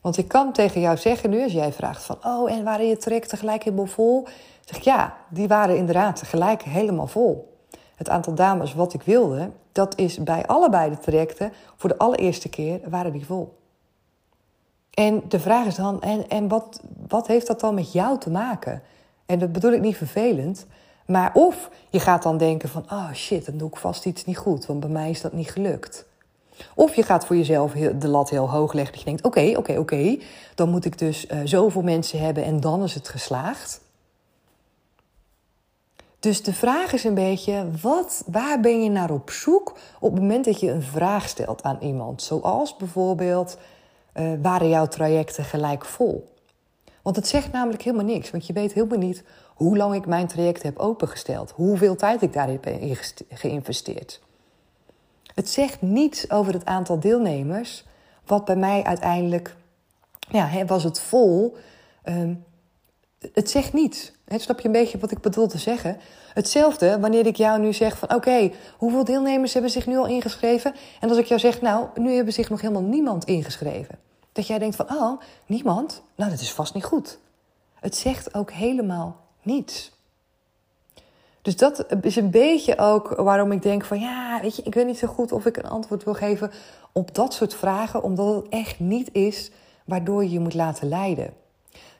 Want 0.00 0.16
ik 0.16 0.28
kan 0.28 0.52
tegen 0.52 0.80
jou 0.80 0.96
zeggen 0.96 1.30
nu, 1.30 1.42
als 1.42 1.52
jij 1.52 1.72
vraagt 1.72 2.04
van... 2.04 2.18
oh, 2.24 2.50
en 2.50 2.64
waren 2.64 2.86
je 2.86 2.96
trajecten 2.96 3.30
tegelijk 3.30 3.62
helemaal 3.62 3.86
vol? 3.86 4.26
zeg 4.64 4.76
ik, 4.76 4.82
ja, 4.82 5.16
die 5.28 5.48
waren 5.48 5.76
inderdaad 5.76 6.16
tegelijk 6.16 6.62
helemaal 6.62 7.06
vol. 7.06 7.55
Het 7.96 8.08
aantal 8.08 8.34
dames 8.34 8.74
wat 8.74 8.94
ik 8.94 9.02
wilde, 9.02 9.50
dat 9.72 9.98
is 9.98 10.18
bij 10.18 10.46
allebei 10.46 10.90
de 10.90 10.98
trajecten... 10.98 11.52
voor 11.76 11.88
de 11.88 11.98
allereerste 11.98 12.48
keer 12.48 12.80
waren 12.88 13.12
die 13.12 13.26
vol. 13.26 13.58
En 14.90 15.22
de 15.28 15.40
vraag 15.40 15.66
is 15.66 15.74
dan, 15.74 16.02
en, 16.02 16.28
en 16.28 16.48
wat, 16.48 16.80
wat 17.08 17.26
heeft 17.26 17.46
dat 17.46 17.60
dan 17.60 17.74
met 17.74 17.92
jou 17.92 18.18
te 18.18 18.30
maken? 18.30 18.82
En 19.26 19.38
dat 19.38 19.52
bedoel 19.52 19.72
ik 19.72 19.80
niet 19.80 19.96
vervelend... 19.96 20.66
Maar 21.06 21.30
of 21.34 21.70
je 21.90 22.00
gaat 22.00 22.22
dan 22.22 22.38
denken 22.38 22.68
van, 22.68 22.84
oh 22.90 23.12
shit, 23.12 23.46
dan 23.46 23.56
doe 23.56 23.68
ik 23.68 23.76
vast 23.76 24.06
iets 24.06 24.24
niet 24.24 24.36
goed, 24.36 24.66
want 24.66 24.80
bij 24.80 24.88
mij 24.88 25.10
is 25.10 25.20
dat 25.20 25.32
niet 25.32 25.50
gelukt. 25.50 26.06
Of 26.74 26.94
je 26.94 27.02
gaat 27.02 27.26
voor 27.26 27.36
jezelf 27.36 27.72
de 27.72 28.08
lat 28.08 28.30
heel 28.30 28.50
hoog 28.50 28.72
leggen. 28.72 28.92
Dat 28.92 29.02
je 29.02 29.08
denkt, 29.08 29.24
oké, 29.24 29.52
oké, 29.56 29.78
oké, 29.78 30.18
dan 30.54 30.68
moet 30.68 30.84
ik 30.84 30.98
dus 30.98 31.26
uh, 31.26 31.38
zoveel 31.44 31.82
mensen 31.82 32.18
hebben 32.18 32.44
en 32.44 32.60
dan 32.60 32.82
is 32.82 32.94
het 32.94 33.08
geslaagd. 33.08 33.80
Dus 36.26 36.42
de 36.42 36.52
vraag 36.52 36.92
is 36.92 37.04
een 37.04 37.14
beetje, 37.14 37.66
wat, 37.82 38.24
waar 38.26 38.60
ben 38.60 38.82
je 38.82 38.90
naar 38.90 39.10
op 39.10 39.30
zoek 39.30 39.76
op 40.00 40.12
het 40.12 40.20
moment 40.20 40.44
dat 40.44 40.60
je 40.60 40.70
een 40.70 40.82
vraag 40.82 41.28
stelt 41.28 41.62
aan 41.62 41.78
iemand? 41.80 42.22
Zoals 42.22 42.76
bijvoorbeeld, 42.76 43.58
uh, 44.14 44.32
waren 44.42 44.68
jouw 44.68 44.86
trajecten 44.86 45.44
gelijk 45.44 45.84
vol? 45.84 46.32
Want 47.02 47.16
het 47.16 47.28
zegt 47.28 47.52
namelijk 47.52 47.82
helemaal 47.82 48.06
niks, 48.06 48.30
want 48.30 48.46
je 48.46 48.52
weet 48.52 48.72
helemaal 48.72 48.98
niet 48.98 49.24
hoe 49.54 49.76
lang 49.76 49.94
ik 49.94 50.06
mijn 50.06 50.26
traject 50.26 50.62
heb 50.62 50.78
opengesteld, 50.78 51.50
hoeveel 51.50 51.96
tijd 51.96 52.22
ik 52.22 52.32
daarin 52.32 52.60
heb 52.62 52.98
geïnvesteerd. 53.28 54.20
Het 55.34 55.48
zegt 55.48 55.82
niets 55.82 56.30
over 56.30 56.52
het 56.52 56.64
aantal 56.64 57.00
deelnemers, 57.00 57.84
wat 58.24 58.44
bij 58.44 58.56
mij 58.56 58.84
uiteindelijk, 58.84 59.56
ja, 60.18 60.64
was 60.64 60.84
het 60.84 61.00
vol. 61.00 61.56
Ehm, 62.02 62.34
het 63.32 63.50
zegt 63.50 63.72
niets. 63.72 64.12
Snap 64.28 64.60
je 64.60 64.66
een 64.66 64.72
beetje 64.72 64.98
wat 64.98 65.10
ik 65.10 65.20
bedoel 65.20 65.46
te 65.46 65.58
zeggen? 65.58 65.98
Hetzelfde 66.34 67.00
wanneer 67.00 67.26
ik 67.26 67.36
jou 67.36 67.60
nu 67.60 67.72
zeg 67.72 67.98
van 67.98 68.14
oké, 68.14 68.50
hoeveel 68.76 69.04
deelnemers 69.04 69.52
hebben 69.52 69.70
zich 69.70 69.86
nu 69.86 69.96
al 69.96 70.06
ingeschreven? 70.06 70.74
En 71.00 71.08
als 71.08 71.18
ik 71.18 71.26
jou 71.26 71.40
zeg, 71.40 71.60
nou, 71.60 71.86
nu 71.94 72.12
hebben 72.12 72.32
zich 72.32 72.50
nog 72.50 72.60
helemaal 72.60 72.82
niemand 72.82 73.24
ingeschreven. 73.24 73.98
Dat 74.32 74.46
jij 74.46 74.58
denkt 74.58 74.76
van, 74.76 74.90
oh, 74.90 75.20
niemand? 75.46 76.02
Nou, 76.14 76.30
dat 76.30 76.40
is 76.40 76.52
vast 76.52 76.74
niet 76.74 76.84
goed. 76.84 77.18
Het 77.74 77.96
zegt 77.96 78.34
ook 78.34 78.50
helemaal 78.50 79.20
niets. 79.42 79.94
Dus 81.42 81.56
dat 81.56 81.86
is 82.00 82.16
een 82.16 82.30
beetje 82.30 82.78
ook 82.78 83.08
waarom 83.08 83.52
ik 83.52 83.62
denk 83.62 83.84
van 83.84 84.00
ja, 84.00 84.38
weet 84.42 84.56
je, 84.56 84.62
ik 84.62 84.74
weet 84.74 84.86
niet 84.86 84.98
zo 84.98 85.06
goed 85.06 85.32
of 85.32 85.46
ik 85.46 85.56
een 85.56 85.68
antwoord 85.68 86.04
wil 86.04 86.14
geven 86.14 86.50
op 86.92 87.14
dat 87.14 87.34
soort 87.34 87.54
vragen, 87.54 88.02
omdat 88.02 88.34
het 88.34 88.48
echt 88.48 88.80
niet 88.80 89.08
is 89.12 89.50
waardoor 89.84 90.22
je 90.22 90.30
je 90.30 90.40
moet 90.40 90.54
laten 90.54 90.88
leiden. 90.88 91.34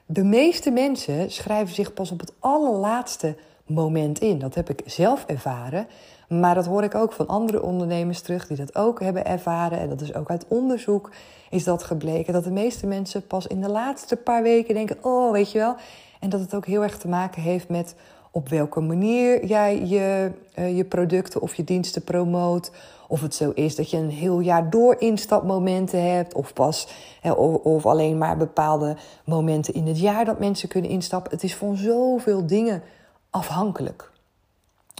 De 0.09 0.23
meeste 0.23 0.71
mensen 0.71 1.31
schrijven 1.31 1.75
zich 1.75 1.93
pas 1.93 2.11
op 2.11 2.19
het 2.19 2.33
allerlaatste 2.39 3.35
moment 3.65 4.19
in. 4.19 4.39
Dat 4.39 4.55
heb 4.55 4.69
ik 4.69 4.81
zelf 4.85 5.25
ervaren, 5.25 5.87
maar 6.27 6.55
dat 6.55 6.65
hoor 6.65 6.83
ik 6.83 6.95
ook 6.95 7.11
van 7.11 7.27
andere 7.27 7.61
ondernemers 7.61 8.21
terug 8.21 8.47
die 8.47 8.57
dat 8.57 8.75
ook 8.75 9.01
hebben 9.01 9.25
ervaren. 9.25 9.79
En 9.79 9.89
dat 9.89 10.01
is 10.01 10.13
ook 10.13 10.29
uit 10.29 10.45
onderzoek 10.47 11.11
is 11.49 11.63
dat 11.63 11.83
gebleken 11.83 12.33
dat 12.33 12.43
de 12.43 12.51
meeste 12.51 12.87
mensen 12.87 13.27
pas 13.27 13.47
in 13.47 13.61
de 13.61 13.69
laatste 13.69 14.15
paar 14.15 14.43
weken 14.43 14.73
denken: 14.73 14.97
oh, 15.01 15.31
weet 15.31 15.51
je 15.51 15.59
wel, 15.59 15.75
en 16.19 16.29
dat 16.29 16.39
het 16.39 16.55
ook 16.55 16.65
heel 16.65 16.83
erg 16.83 16.97
te 16.97 17.07
maken 17.07 17.41
heeft 17.41 17.69
met 17.69 17.95
op 18.31 18.49
welke 18.49 18.79
manier 18.79 19.45
jij 19.45 19.85
je, 19.85 20.31
uh, 20.59 20.77
je 20.77 20.85
producten 20.85 21.41
of 21.41 21.55
je 21.55 21.63
diensten 21.63 22.03
promoot. 22.03 22.71
Of 23.07 23.21
het 23.21 23.35
zo 23.35 23.51
is 23.55 23.75
dat 23.75 23.89
je 23.89 23.97
een 23.97 24.09
heel 24.09 24.39
jaar 24.39 24.69
door 24.69 24.95
instapmomenten 24.99 26.11
hebt, 26.11 26.33
of 26.33 26.53
pas 26.53 26.87
of, 27.23 27.55
of, 27.55 27.85
alleen 27.85 28.17
maar 28.17 28.37
bepaalde 28.37 28.95
momenten 29.25 29.73
in 29.73 29.87
het 29.87 29.99
jaar 29.99 30.25
dat 30.25 30.39
mensen 30.39 30.69
kunnen 30.69 30.91
instappen. 30.91 31.31
Het 31.31 31.43
is 31.43 31.55
van 31.55 31.77
zoveel 31.77 32.47
dingen 32.47 32.83
afhankelijk. 33.29 34.11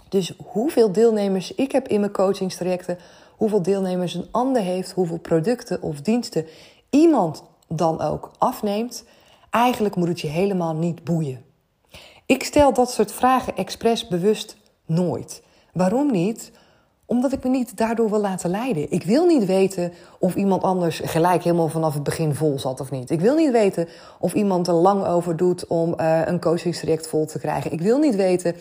Dus 0.08 0.32
hoeveel 0.52 0.92
deelnemers 0.92 1.54
ik 1.54 1.72
heb 1.72 1.88
in 1.88 2.00
mijn 2.00 2.12
coachingstrajecten, 2.12 2.98
hoeveel 3.36 3.62
deelnemers 3.62 4.14
een 4.14 4.28
ander 4.30 4.62
heeft, 4.62 4.92
hoeveel 4.92 5.18
producten 5.18 5.82
of 5.82 6.00
diensten 6.00 6.46
iemand 6.90 7.42
dan 7.68 8.00
ook 8.00 8.30
afneemt, 8.38 9.04
Eigenlijk 9.50 9.96
moet 9.96 10.08
het 10.08 10.20
je 10.20 10.28
helemaal 10.28 10.74
niet 10.74 11.04
boeien. 11.04 11.44
Ik 12.26 12.44
stel 12.44 12.72
dat 12.72 12.90
soort 12.90 13.12
vragen 13.12 13.56
expres 13.56 14.08
bewust 14.08 14.56
nooit. 14.86 15.42
Waarom 15.72 16.10
niet? 16.10 16.52
Omdat 17.08 17.32
ik 17.32 17.44
me 17.44 17.50
niet 17.50 17.76
daardoor 17.76 18.10
wil 18.10 18.20
laten 18.20 18.50
leiden. 18.50 18.90
Ik 18.90 19.02
wil 19.02 19.26
niet 19.26 19.44
weten 19.44 19.92
of 20.18 20.34
iemand 20.34 20.62
anders 20.62 21.00
gelijk 21.04 21.42
helemaal 21.42 21.68
vanaf 21.68 21.94
het 21.94 22.02
begin 22.02 22.34
vol 22.34 22.58
zat 22.58 22.80
of 22.80 22.90
niet. 22.90 23.10
Ik 23.10 23.20
wil 23.20 23.36
niet 23.36 23.50
weten 23.50 23.88
of 24.18 24.34
iemand 24.34 24.66
er 24.66 24.74
lang 24.74 25.06
over 25.06 25.36
doet 25.36 25.66
om 25.66 25.94
uh, 26.00 26.20
een 26.24 26.40
coachingstraject 26.40 27.08
vol 27.08 27.26
te 27.26 27.38
krijgen. 27.38 27.72
Ik 27.72 27.80
wil 27.80 27.98
niet 27.98 28.14
weten 28.14 28.54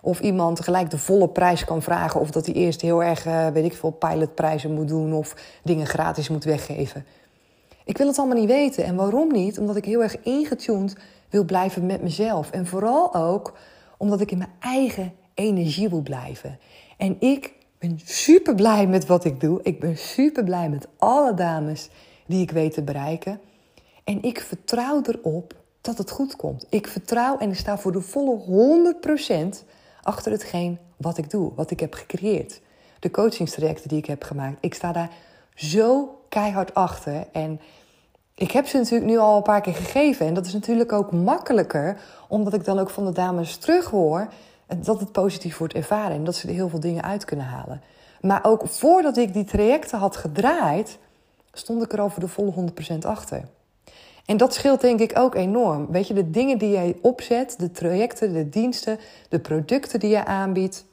of 0.00 0.20
iemand 0.20 0.60
gelijk 0.60 0.90
de 0.90 0.98
volle 0.98 1.28
prijs 1.28 1.64
kan 1.64 1.82
vragen. 1.82 2.20
Of 2.20 2.30
dat 2.30 2.46
hij 2.46 2.54
eerst 2.54 2.80
heel 2.80 3.02
erg, 3.02 3.26
uh, 3.26 3.48
weet 3.48 3.64
ik 3.64 3.74
veel, 3.74 3.90
pilotprijzen 3.90 4.74
moet 4.74 4.88
doen 4.88 5.12
of 5.12 5.34
dingen 5.62 5.86
gratis 5.86 6.28
moet 6.28 6.44
weggeven. 6.44 7.04
Ik 7.84 7.98
wil 7.98 8.06
het 8.06 8.18
allemaal 8.18 8.38
niet 8.38 8.48
weten. 8.48 8.84
En 8.84 8.94
waarom 8.96 9.32
niet? 9.32 9.58
Omdat 9.58 9.76
ik 9.76 9.84
heel 9.84 10.02
erg 10.02 10.20
ingetuned 10.22 10.96
wil 11.30 11.44
blijven 11.44 11.86
met 11.86 12.02
mezelf. 12.02 12.50
En 12.50 12.66
vooral 12.66 13.14
ook 13.14 13.52
omdat 13.96 14.20
ik 14.20 14.30
in 14.30 14.38
mijn 14.38 14.54
eigen 14.60 15.12
energie 15.34 15.88
wil 15.88 16.02
blijven. 16.02 16.58
En 16.96 17.16
ik 17.20 17.52
ben 17.88 18.00
super 18.04 18.54
blij 18.54 18.86
met 18.86 19.06
wat 19.06 19.24
ik 19.24 19.40
doe. 19.40 19.60
Ik 19.62 19.80
ben 19.80 19.98
super 19.98 20.44
blij 20.44 20.68
met 20.68 20.88
alle 20.98 21.34
dames 21.34 21.88
die 22.26 22.42
ik 22.42 22.50
weet 22.50 22.74
te 22.74 22.82
bereiken. 22.82 23.40
En 24.04 24.22
ik 24.22 24.40
vertrouw 24.40 25.02
erop 25.02 25.54
dat 25.80 25.98
het 25.98 26.10
goed 26.10 26.36
komt. 26.36 26.66
Ik 26.68 26.86
vertrouw 26.86 27.38
en 27.38 27.50
ik 27.50 27.56
sta 27.56 27.78
voor 27.78 27.92
de 27.92 28.00
volle 28.00 28.94
100% 29.62 29.66
achter 30.02 30.32
hetgeen 30.32 30.78
wat 30.96 31.18
ik 31.18 31.30
doe, 31.30 31.52
wat 31.54 31.70
ik 31.70 31.80
heb 31.80 31.94
gecreëerd. 31.94 32.60
De 33.00 33.10
coachingstrajecten 33.10 33.88
die 33.88 33.98
ik 33.98 34.06
heb 34.06 34.22
gemaakt. 34.22 34.56
Ik 34.60 34.74
sta 34.74 34.92
daar 34.92 35.10
zo 35.54 36.18
keihard 36.28 36.74
achter. 36.74 37.26
En 37.32 37.60
ik 38.34 38.50
heb 38.50 38.66
ze 38.66 38.76
natuurlijk 38.76 39.10
nu 39.10 39.18
al 39.18 39.36
een 39.36 39.42
paar 39.42 39.60
keer 39.60 39.74
gegeven. 39.74 40.26
En 40.26 40.34
dat 40.34 40.46
is 40.46 40.52
natuurlijk 40.52 40.92
ook 40.92 41.12
makkelijker, 41.12 42.00
omdat 42.28 42.54
ik 42.54 42.64
dan 42.64 42.78
ook 42.78 42.90
van 42.90 43.04
de 43.04 43.12
dames 43.12 43.56
terughoor 43.56 44.28
dat 44.76 45.00
het 45.00 45.12
positief 45.12 45.58
wordt 45.58 45.74
ervaren 45.74 46.16
en 46.16 46.24
dat 46.24 46.34
ze 46.34 46.48
er 46.48 46.54
heel 46.54 46.68
veel 46.68 46.80
dingen 46.80 47.02
uit 47.02 47.24
kunnen 47.24 47.46
halen. 47.46 47.82
Maar 48.20 48.44
ook 48.44 48.68
voordat 48.68 49.16
ik 49.16 49.32
die 49.32 49.44
trajecten 49.44 49.98
had 49.98 50.16
gedraaid, 50.16 50.98
stond 51.52 51.82
ik 51.82 51.92
er 51.92 52.00
al 52.00 52.10
voor 52.10 52.22
de 52.22 52.28
volle 52.28 52.72
100% 52.94 52.98
achter. 53.06 53.44
En 54.24 54.36
dat 54.36 54.54
scheelt 54.54 54.80
denk 54.80 55.00
ik 55.00 55.18
ook 55.18 55.34
enorm. 55.34 55.86
Weet 55.90 56.08
je, 56.08 56.14
de 56.14 56.30
dingen 56.30 56.58
die 56.58 56.70
jij 56.70 56.96
opzet, 57.02 57.54
de 57.58 57.70
trajecten, 57.70 58.32
de 58.32 58.48
diensten, 58.48 58.98
de 59.28 59.38
producten 59.38 60.00
die 60.00 60.10
je 60.10 60.24
aanbiedt, 60.24 60.84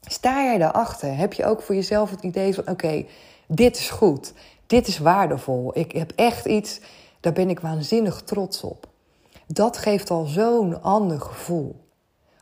sta 0.00 0.42
jij 0.42 0.58
daarachter? 0.58 1.16
Heb 1.16 1.32
je 1.32 1.44
ook 1.44 1.62
voor 1.62 1.74
jezelf 1.74 2.10
het 2.10 2.22
idee 2.22 2.54
van: 2.54 2.68
oké, 2.68 3.04
dit 3.46 3.76
is 3.76 3.90
goed, 3.90 4.32
dit 4.66 4.86
is 4.86 4.98
waardevol, 4.98 5.78
ik 5.78 5.92
heb 5.92 6.12
echt 6.14 6.46
iets, 6.46 6.80
daar 7.20 7.32
ben 7.32 7.50
ik 7.50 7.60
waanzinnig 7.60 8.22
trots 8.22 8.62
op. 8.62 8.86
Dat 9.46 9.76
geeft 9.76 10.10
al 10.10 10.24
zo'n 10.24 10.82
ander 10.82 11.20
gevoel. 11.20 11.76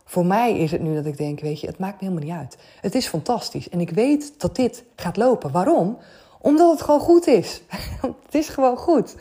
Voor 0.08 0.26
mij 0.26 0.58
is 0.58 0.70
het 0.70 0.80
nu 0.80 0.94
dat 0.94 1.06
ik 1.06 1.16
denk, 1.16 1.40
weet 1.40 1.60
je, 1.60 1.66
het 1.66 1.78
maakt 1.78 2.00
me 2.00 2.08
helemaal 2.08 2.28
niet 2.28 2.38
uit. 2.38 2.56
Het 2.80 2.94
is 2.94 3.06
fantastisch 3.06 3.68
en 3.68 3.80
ik 3.80 3.90
weet 3.90 4.40
dat 4.40 4.56
dit 4.56 4.84
gaat 4.96 5.16
lopen. 5.16 5.50
Waarom? 5.50 5.98
Omdat 6.40 6.70
het 6.70 6.82
gewoon 6.82 7.00
goed 7.00 7.26
is. 7.26 7.62
het 8.26 8.34
is 8.34 8.48
gewoon 8.48 8.76
goed. 8.76 9.14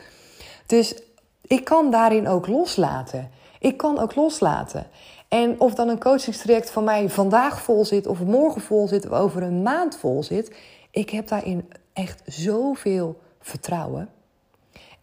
Dus 0.66 0.94
ik 1.42 1.64
kan 1.64 1.90
daarin 1.90 2.28
ook 2.28 2.46
loslaten. 2.46 3.30
Ik 3.58 3.76
kan 3.76 3.98
ook 3.98 4.14
loslaten. 4.14 4.86
En 5.28 5.60
of 5.60 5.74
dan 5.74 5.88
een 5.88 6.00
coachingstraject 6.00 6.70
van 6.70 6.84
mij 6.84 7.08
vandaag 7.08 7.60
vol 7.60 7.84
zit, 7.84 8.06
of 8.06 8.20
morgen 8.20 8.60
vol 8.60 8.88
zit, 8.88 9.06
of 9.06 9.18
over 9.18 9.42
een 9.42 9.62
maand 9.62 9.96
vol 9.96 10.22
zit, 10.22 10.56
ik 10.90 11.10
heb 11.10 11.28
daarin 11.28 11.68
echt 11.92 12.22
zoveel 12.24 13.20
vertrouwen. 13.40 14.08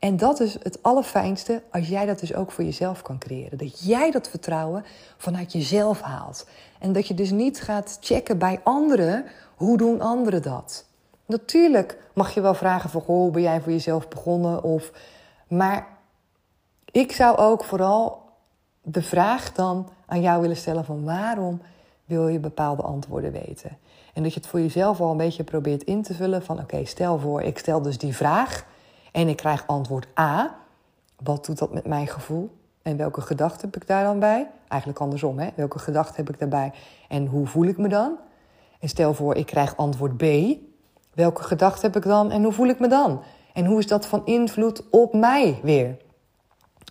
En 0.04 0.18
dat 0.18 0.40
is 0.40 0.54
het 0.64 0.84
allerfijnste 0.84 1.62
als 1.72 1.88
jij 1.88 2.06
dat 2.06 2.20
dus 2.20 2.34
ook 2.34 2.52
voor 2.52 2.64
jezelf 2.64 3.02
kan 3.02 3.18
creëren. 3.18 3.58
Dat 3.58 3.86
jij 3.86 4.12
dat 4.12 4.30
vertrouwen 4.30 4.86
vanuit 5.18 5.52
jezelf 5.52 6.02
haalt. 6.02 6.48
En 6.80 6.94
dat 6.94 7.08
je 7.08 7.14
dus 7.14 7.32
niet 7.32 7.62
gaat 7.62 7.98
checken 8.02 8.38
bij 8.38 8.60
anderen, 8.64 9.26
hoe 9.56 9.78
doen 9.78 10.02
anderen 10.02 10.42
dat? 10.42 10.86
Natuurlijk 11.26 11.98
mag 12.14 12.34
je 12.34 12.42
wel 12.42 12.54
vragen 12.54 12.90
van, 12.90 13.02
hoe 13.06 13.32
ben 13.32 13.42
jij 13.42 13.62
voor 13.62 13.72
jezelf 13.72 14.08
begonnen? 14.08 14.64
Of, 14.64 14.92
maar 15.48 15.88
ik 16.92 17.12
zou 17.12 17.38
ook 17.38 17.64
vooral 17.64 18.22
de 18.82 19.02
vraag 19.02 19.54
dan 19.54 19.90
aan 20.06 20.22
jou 20.22 20.42
willen 20.42 20.58
stellen 20.58 20.86
van 20.86 21.04
waarom 21.04 21.62
wil 22.06 22.28
je 22.28 22.40
bepaalde 22.40 22.82
antwoorden 22.82 23.32
weten? 23.32 23.78
En 24.14 24.24
dat 24.24 24.34
je 24.34 24.40
het 24.40 24.50
voor 24.50 24.60
jezelf 24.60 25.02
al 25.02 25.12
een 25.12 25.18
beetje 25.18 25.44
probeert 25.44 25.84
in 25.84 26.02
te 26.02 26.14
vullen 26.14 26.44
van 26.44 26.60
oké, 26.60 26.86
stel 26.86 27.20
voor, 27.20 27.42
ik 27.42 27.58
stel 27.58 27.82
dus 27.82 27.98
die 27.98 28.16
vraag 28.16 28.72
en 29.14 29.28
ik 29.28 29.38
krijg 29.38 29.68
antwoord 29.68 30.08
A. 30.20 30.56
Wat 31.24 31.46
doet 31.46 31.58
dat 31.58 31.74
met 31.74 31.88
mijn 31.88 32.08
gevoel? 32.08 32.50
En 32.82 32.98
welke 32.98 33.22
gedachten 33.22 33.70
heb 33.70 33.82
ik 33.82 33.88
daar 33.88 34.04
dan 34.04 34.20
bij? 34.20 34.50
Eigenlijk 34.68 35.02
andersom, 35.02 35.40
hè? 35.40 35.50
Welke 35.56 35.80
gedachten 35.80 36.16
heb 36.16 36.34
ik 36.34 36.40
daarbij 36.40 36.72
en 37.08 37.26
hoe 37.26 37.48
voel 37.48 37.66
ik 37.66 37.78
me 37.78 37.88
dan? 37.88 38.18
En 38.80 38.90
stel 38.90 39.14
voor, 39.14 39.36
ik 39.36 39.46
krijg 39.46 39.78
antwoord 39.78 40.18
B. 40.18 40.24
Welke 41.14 41.44
gedachten 41.44 41.92
heb 41.92 41.96
ik 41.96 42.10
dan 42.10 42.32
en 42.32 42.44
hoe 42.44 42.52
voel 42.52 42.68
ik 42.68 42.80
me 42.80 42.88
dan? 42.88 43.24
En 43.54 43.66
hoe 43.66 43.80
is 43.80 43.88
dat 43.88 44.06
van 44.06 44.26
invloed 44.26 44.84
op 44.90 45.14
mij 45.14 45.60
weer? 45.64 45.98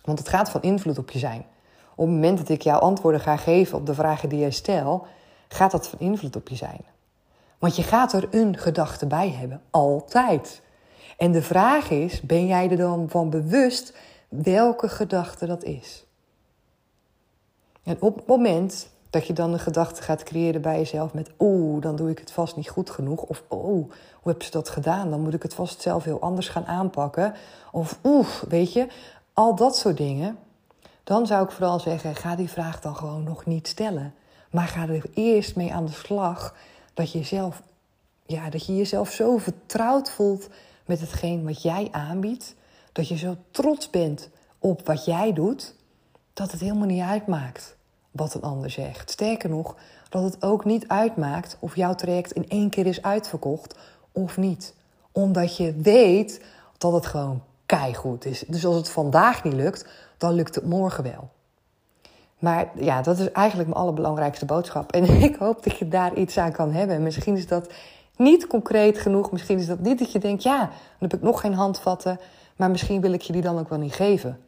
Want 0.03 0.19
het 0.19 0.29
gaat 0.29 0.49
van 0.49 0.61
invloed 0.61 0.97
op 0.97 1.11
je 1.11 1.19
zijn. 1.19 1.45
Op 1.95 2.05
het 2.05 2.15
moment 2.15 2.37
dat 2.37 2.49
ik 2.49 2.61
jouw 2.61 2.79
antwoorden 2.79 3.21
ga 3.21 3.37
geven 3.37 3.77
op 3.77 3.85
de 3.85 3.93
vragen 3.93 4.29
die 4.29 4.39
jij 4.39 4.51
stelt, 4.51 5.05
gaat 5.47 5.71
dat 5.71 5.87
van 5.87 5.99
invloed 5.99 6.35
op 6.35 6.49
je 6.49 6.55
zijn. 6.55 6.79
Want 7.59 7.75
je 7.75 7.83
gaat 7.83 8.13
er 8.13 8.27
een 8.31 8.57
gedachte 8.57 9.05
bij 9.05 9.29
hebben, 9.29 9.61
altijd. 9.69 10.61
En 11.17 11.31
de 11.31 11.41
vraag 11.41 11.89
is: 11.89 12.21
ben 12.21 12.47
jij 12.47 12.69
er 12.69 12.77
dan 12.77 13.09
van 13.09 13.29
bewust 13.29 13.93
welke 14.29 14.89
gedachte 14.89 15.45
dat 15.45 15.63
is? 15.63 16.05
En 17.83 17.97
op 17.99 18.15
het 18.15 18.27
moment 18.27 18.89
dat 19.09 19.27
je 19.27 19.33
dan 19.33 19.53
een 19.53 19.59
gedachte 19.59 20.01
gaat 20.01 20.23
creëren 20.23 20.61
bij 20.61 20.77
jezelf 20.77 21.13
met 21.13 21.29
oeh, 21.39 21.81
dan 21.81 21.95
doe 21.95 22.09
ik 22.09 22.19
het 22.19 22.31
vast 22.31 22.55
niet 22.55 22.69
goed 22.69 22.89
genoeg. 22.89 23.21
Of 23.21 23.43
oeh, 23.49 23.91
hoe 24.21 24.31
heb 24.31 24.43
ze 24.43 24.51
dat 24.51 24.69
gedaan? 24.69 25.09
Dan 25.09 25.21
moet 25.21 25.33
ik 25.33 25.43
het 25.43 25.53
vast 25.53 25.81
zelf 25.81 26.03
heel 26.03 26.19
anders 26.19 26.49
gaan 26.49 26.65
aanpakken. 26.65 27.33
Of 27.71 27.99
oeh, 28.03 28.27
weet 28.47 28.73
je, 28.73 28.87
al 29.33 29.55
dat 29.55 29.77
soort 29.77 29.97
dingen. 29.97 30.37
Dan 31.03 31.27
zou 31.27 31.43
ik 31.43 31.51
vooral 31.51 31.79
zeggen, 31.79 32.15
ga 32.15 32.35
die 32.35 32.49
vraag 32.49 32.81
dan 32.81 32.95
gewoon 32.95 33.23
nog 33.23 33.45
niet 33.45 33.67
stellen. 33.67 34.13
Maar 34.51 34.67
ga 34.67 34.87
er 34.87 35.05
eerst 35.13 35.55
mee 35.55 35.73
aan 35.73 35.85
de 35.85 35.91
slag 35.91 36.55
dat 36.93 37.11
je, 37.11 37.23
zelf, 37.23 37.61
ja, 38.25 38.49
dat 38.49 38.65
je 38.65 38.75
jezelf 38.75 39.11
zo 39.11 39.37
vertrouwd 39.37 40.09
voelt 40.09 40.49
met 40.85 40.99
hetgeen 40.99 41.43
wat 41.43 41.61
jij 41.61 41.87
aanbiedt. 41.91 42.55
Dat 42.91 43.07
je 43.07 43.17
zo 43.17 43.35
trots 43.51 43.89
bent 43.89 44.29
op 44.59 44.87
wat 44.87 45.05
jij 45.05 45.33
doet, 45.33 45.75
dat 46.33 46.51
het 46.51 46.59
helemaal 46.59 46.87
niet 46.87 47.01
uitmaakt 47.01 47.75
wat 48.11 48.33
een 48.33 48.41
ander 48.41 48.69
zegt. 48.69 49.11
Sterker 49.11 49.49
nog, 49.49 49.75
dat 50.09 50.23
het 50.23 50.43
ook 50.43 50.65
niet 50.65 50.87
uitmaakt 50.87 51.57
of 51.59 51.75
jouw 51.75 51.95
traject 51.95 52.31
in 52.31 52.49
één 52.49 52.69
keer 52.69 52.85
is 52.85 53.01
uitverkocht 53.01 53.75
of 54.11 54.37
niet. 54.37 54.75
Omdat 55.11 55.57
je 55.57 55.73
weet 55.73 56.45
dat 56.77 56.93
het 56.93 57.05
gewoon 57.05 57.43
keigoed 57.65 58.25
is. 58.25 58.43
Dus 58.47 58.65
als 58.65 58.75
het 58.75 58.89
vandaag 58.89 59.43
niet 59.43 59.53
lukt, 59.53 59.85
dan 60.17 60.33
lukt 60.33 60.55
het 60.55 60.65
morgen 60.65 61.03
wel. 61.03 61.29
Maar 62.39 62.71
ja, 62.75 63.01
dat 63.01 63.19
is 63.19 63.31
eigenlijk 63.31 63.69
mijn 63.69 63.81
allerbelangrijkste 63.81 64.45
boodschap. 64.45 64.91
En 64.91 65.03
ik 65.29 65.35
hoop 65.35 65.63
dat 65.63 65.77
je 65.77 65.87
daar 65.87 66.13
iets 66.13 66.37
aan 66.37 66.51
kan 66.51 66.71
hebben. 66.71 67.03
Misschien 67.03 67.37
is 67.37 67.47
dat 67.47 67.73
niet 68.17 68.47
concreet 68.47 68.97
genoeg. 68.97 69.31
Misschien 69.31 69.59
is 69.59 69.67
dat 69.67 69.79
niet 69.79 69.99
dat 69.99 70.11
je 70.11 70.19
denkt, 70.19 70.43
ja, 70.43 70.59
dan 70.59 70.69
heb 71.09 71.13
ik 71.13 71.21
nog 71.21 71.41
geen 71.41 71.53
handvatten. 71.53 72.19
Maar 72.55 72.71
misschien 72.71 73.01
wil 73.01 73.13
ik 73.13 73.21
je 73.21 73.33
die 73.33 73.41
dan 73.41 73.59
ook 73.59 73.69
wel 73.69 73.79
niet 73.79 73.93
geven. 73.93 74.39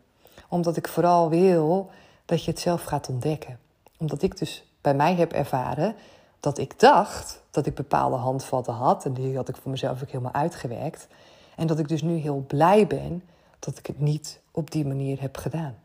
Omdat 0.49 0.78
ik 0.78 0.88
vooral 0.88 1.30
wil 1.30 1.89
dat 2.25 2.43
je 2.43 2.51
het 2.51 2.60
zelf 2.60 2.84
gaat 2.84 3.10
ontdekken. 3.10 3.60
Omdat 3.97 4.21
ik 4.21 4.38
dus 4.38 4.63
bij 4.82 4.93
mij 4.93 5.15
heb 5.15 5.32
ervaren 5.32 5.95
dat 6.39 6.58
ik 6.58 6.80
dacht 6.80 7.41
dat 7.51 7.65
ik 7.65 7.75
bepaalde 7.75 8.15
handvatten 8.15 8.73
had. 8.73 9.06
En 9.06 9.13
die 9.13 9.36
had 9.36 9.49
ik 9.49 9.56
voor 9.56 9.71
mezelf 9.71 10.01
ook 10.01 10.10
helemaal 10.10 10.34
uitgewerkt. 10.34 11.08
En 11.56 11.67
dat 11.67 11.80
ik 11.80 11.88
dus 11.88 12.01
nu 12.01 12.15
heel 12.15 12.43
blij 12.47 12.88
ben 12.88 13.23
dat 13.60 13.78
ik 13.78 13.86
het 13.86 13.99
niet 13.99 14.39
op 14.51 14.71
die 14.71 14.86
manier 14.86 15.21
heb 15.21 15.38
gedaan. 15.38 15.75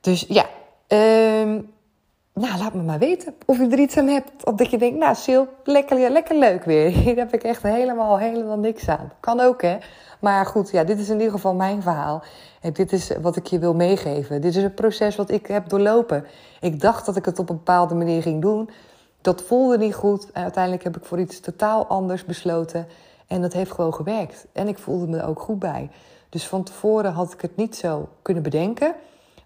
Dus 0.00 0.24
ja, 0.28 0.46
ehm, 0.86 1.60
nou, 2.40 2.58
laat 2.58 2.74
me 2.74 2.82
maar 2.82 2.98
weten 2.98 3.34
of 3.46 3.58
je 3.58 3.68
er 3.68 3.78
iets 3.78 3.96
aan 3.96 4.08
hebt. 4.08 4.44
Of 4.44 4.54
dat 4.54 4.70
je 4.70 4.78
denkt, 4.78 4.98
nou 4.98 5.14
Sil, 5.24 5.44
lekker, 5.64 6.10
lekker 6.10 6.38
leuk 6.38 6.64
weer. 6.64 6.88
Hier 6.96 7.16
heb 7.16 7.34
ik 7.34 7.42
echt 7.42 7.62
helemaal, 7.62 8.18
helemaal 8.18 8.58
niks 8.58 8.88
aan. 8.88 9.12
Kan 9.20 9.40
ook 9.40 9.62
hè. 9.62 9.76
Maar 10.20 10.46
goed, 10.46 10.70
ja, 10.70 10.84
dit 10.84 10.98
is 10.98 11.08
in 11.08 11.16
ieder 11.16 11.32
geval 11.32 11.54
mijn 11.54 11.82
verhaal. 11.82 12.22
En 12.60 12.72
dit 12.72 12.92
is 12.92 13.10
wat 13.20 13.36
ik 13.36 13.46
je 13.46 13.58
wil 13.58 13.74
meegeven. 13.74 14.40
Dit 14.40 14.56
is 14.56 14.62
een 14.62 14.74
proces 14.74 15.16
wat 15.16 15.30
ik 15.30 15.46
heb 15.46 15.68
doorlopen. 15.68 16.26
Ik 16.60 16.80
dacht 16.80 17.06
dat 17.06 17.16
ik 17.16 17.24
het 17.24 17.38
op 17.38 17.48
een 17.48 17.56
bepaalde 17.56 17.94
manier 17.94 18.22
ging 18.22 18.42
doen. 18.42 18.70
Dat 19.20 19.42
voelde 19.42 19.78
niet 19.78 19.94
goed. 19.94 20.32
En 20.32 20.42
uiteindelijk 20.42 20.84
heb 20.84 20.96
ik 20.96 21.04
voor 21.04 21.20
iets 21.20 21.40
totaal 21.40 21.86
anders 21.86 22.24
besloten. 22.24 22.86
En 23.26 23.40
dat 23.40 23.52
heeft 23.52 23.72
gewoon 23.72 23.94
gewerkt. 23.94 24.46
En 24.52 24.68
ik 24.68 24.78
voelde 24.78 25.06
me 25.06 25.18
er 25.18 25.28
ook 25.28 25.40
goed 25.40 25.58
bij. 25.58 25.90
Dus 26.28 26.46
van 26.46 26.62
tevoren 26.62 27.12
had 27.12 27.32
ik 27.32 27.40
het 27.40 27.56
niet 27.56 27.76
zo 27.76 28.08
kunnen 28.22 28.42
bedenken. 28.42 28.94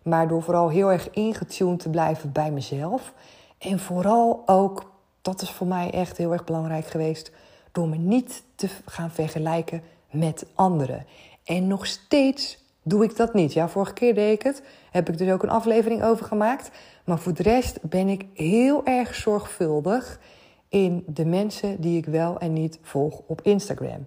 Maar 0.03 0.29
door 0.29 0.43
vooral 0.43 0.69
heel 0.69 0.93
erg 0.93 1.11
ingetuned 1.11 1.81
te 1.81 1.89
blijven 1.89 2.33
bij 2.33 2.51
mezelf. 2.51 3.13
En 3.59 3.79
vooral 3.79 4.43
ook, 4.47 4.93
dat 5.23 5.43
is 5.43 5.51
voor 5.51 5.67
mij 5.67 5.91
echt 5.91 6.17
heel 6.17 6.33
erg 6.33 6.45
belangrijk 6.45 6.87
geweest. 6.87 7.33
Door 7.73 7.89
me 7.89 7.97
niet 7.97 8.43
te 8.55 8.69
gaan 8.85 9.11
vergelijken 9.11 9.83
met 10.11 10.47
anderen. 10.55 11.07
En 11.45 11.67
nog 11.67 11.87
steeds 11.87 12.59
doe 12.83 13.05
ik 13.05 13.17
dat 13.17 13.35
niet. 13.35 13.53
Ja, 13.53 13.69
vorige 13.69 13.93
keer 13.93 14.15
deed 14.15 14.33
ik 14.33 14.43
het. 14.43 14.63
Heb 14.91 15.09
ik 15.09 15.19
dus 15.19 15.31
ook 15.31 15.43
een 15.43 15.51
aflevering 15.51 16.03
over 16.03 16.27
gemaakt. 16.27 16.71
Maar 17.05 17.19
voor 17.19 17.35
de 17.35 17.43
rest 17.43 17.79
ben 17.83 18.09
ik 18.09 18.27
heel 18.35 18.85
erg 18.85 19.15
zorgvuldig 19.15 20.21
in 20.69 21.05
de 21.07 21.25
mensen 21.25 21.81
die 21.81 21.99
ik 21.99 22.07
wel 22.07 22.39
en 22.39 22.53
niet 22.53 22.79
volg 22.83 23.21
op 23.27 23.41
Instagram. 23.43 24.07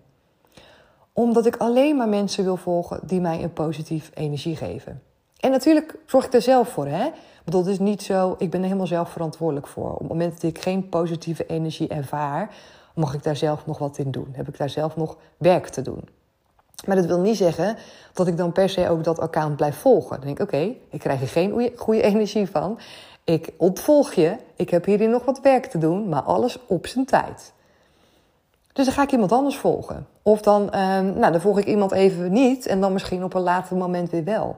Omdat 1.14 1.46
ik 1.46 1.58
alleen 1.58 1.98
maar 1.98 2.10
mensen 2.10 2.44
wil 2.44 2.58
volgen 2.58 3.00
die 3.04 3.22
mij 3.22 3.44
een 3.44 3.54
positief 3.54 4.12
energie 4.14 4.56
geven. 4.56 5.02
En 5.44 5.52
natuurlijk 5.52 5.96
zorg 6.06 6.26
ik 6.26 6.34
er 6.34 6.42
zelf 6.42 6.70
voor. 6.70 6.88
Hè? 6.88 7.10
Want 7.44 7.66
dat 7.66 7.68
is 7.68 7.80
niet 7.80 8.02
zo, 8.02 8.36
ik 8.38 8.50
ben 8.50 8.60
er 8.60 8.66
helemaal 8.66 8.88
zelf 8.88 9.10
verantwoordelijk 9.10 9.68
voor. 9.68 9.92
Op 9.92 10.00
het 10.00 10.08
moment 10.08 10.34
dat 10.34 10.44
ik 10.44 10.62
geen 10.62 10.90
positieve 10.90 11.46
energie 11.46 11.88
ervaar, 11.88 12.56
mag 12.96 13.14
ik 13.14 13.24
daar 13.24 13.36
zelf 13.36 13.66
nog 13.66 13.78
wat 13.78 13.98
in 13.98 14.12
doen. 14.12 14.28
Heb 14.32 14.48
ik 14.48 14.58
daar 14.58 14.70
zelf 14.70 14.96
nog 14.96 15.18
werk 15.38 15.68
te 15.68 15.82
doen. 15.82 16.02
Maar 16.86 16.96
dat 16.96 17.06
wil 17.06 17.20
niet 17.20 17.38
zeggen 17.38 17.78
dat 18.14 18.28
ik 18.28 18.38
dan 18.38 18.52
per 18.52 18.70
se 18.70 18.90
ook 18.90 19.04
dat 19.04 19.20
account 19.20 19.56
blijf 19.56 19.78
volgen. 19.78 20.18
Dan 20.18 20.26
denk 20.26 20.40
ik, 20.40 20.44
oké, 20.44 20.76
ik 20.90 21.00
krijg 21.00 21.22
er 21.22 21.28
geen 21.28 21.72
goede 21.76 22.02
energie 22.02 22.50
van. 22.50 22.80
Ik 23.24 23.54
ontvolg 23.58 24.14
je, 24.14 24.36
ik 24.56 24.70
heb 24.70 24.86
hierin 24.86 25.10
nog 25.10 25.26
wat 25.26 25.42
werk 25.42 25.66
te 25.66 25.78
doen, 25.78 26.10
maar 26.10 26.22
alles 26.22 26.60
op 26.68 26.88
zijn 26.88 27.06
tijd. 27.06 27.54
Dus 28.74 28.86
dan 28.86 28.94
ga 28.94 29.02
ik 29.02 29.12
iemand 29.12 29.32
anders 29.32 29.58
volgen. 29.58 30.08
Of 30.22 30.42
dan, 30.42 30.72
eh, 30.72 30.82
nou, 31.00 31.32
dan 31.32 31.42
volg 31.42 31.60
ik 31.60 31.66
iemand 31.66 31.92
even 31.92 32.32
niet 32.32 32.66
en 32.66 32.82
dan 32.82 32.94
misschien 32.94 33.24
op 33.24 33.34
een 33.34 33.42
later 33.42 33.78
moment 33.78 34.10
weer 34.10 34.24
wel. 34.24 34.56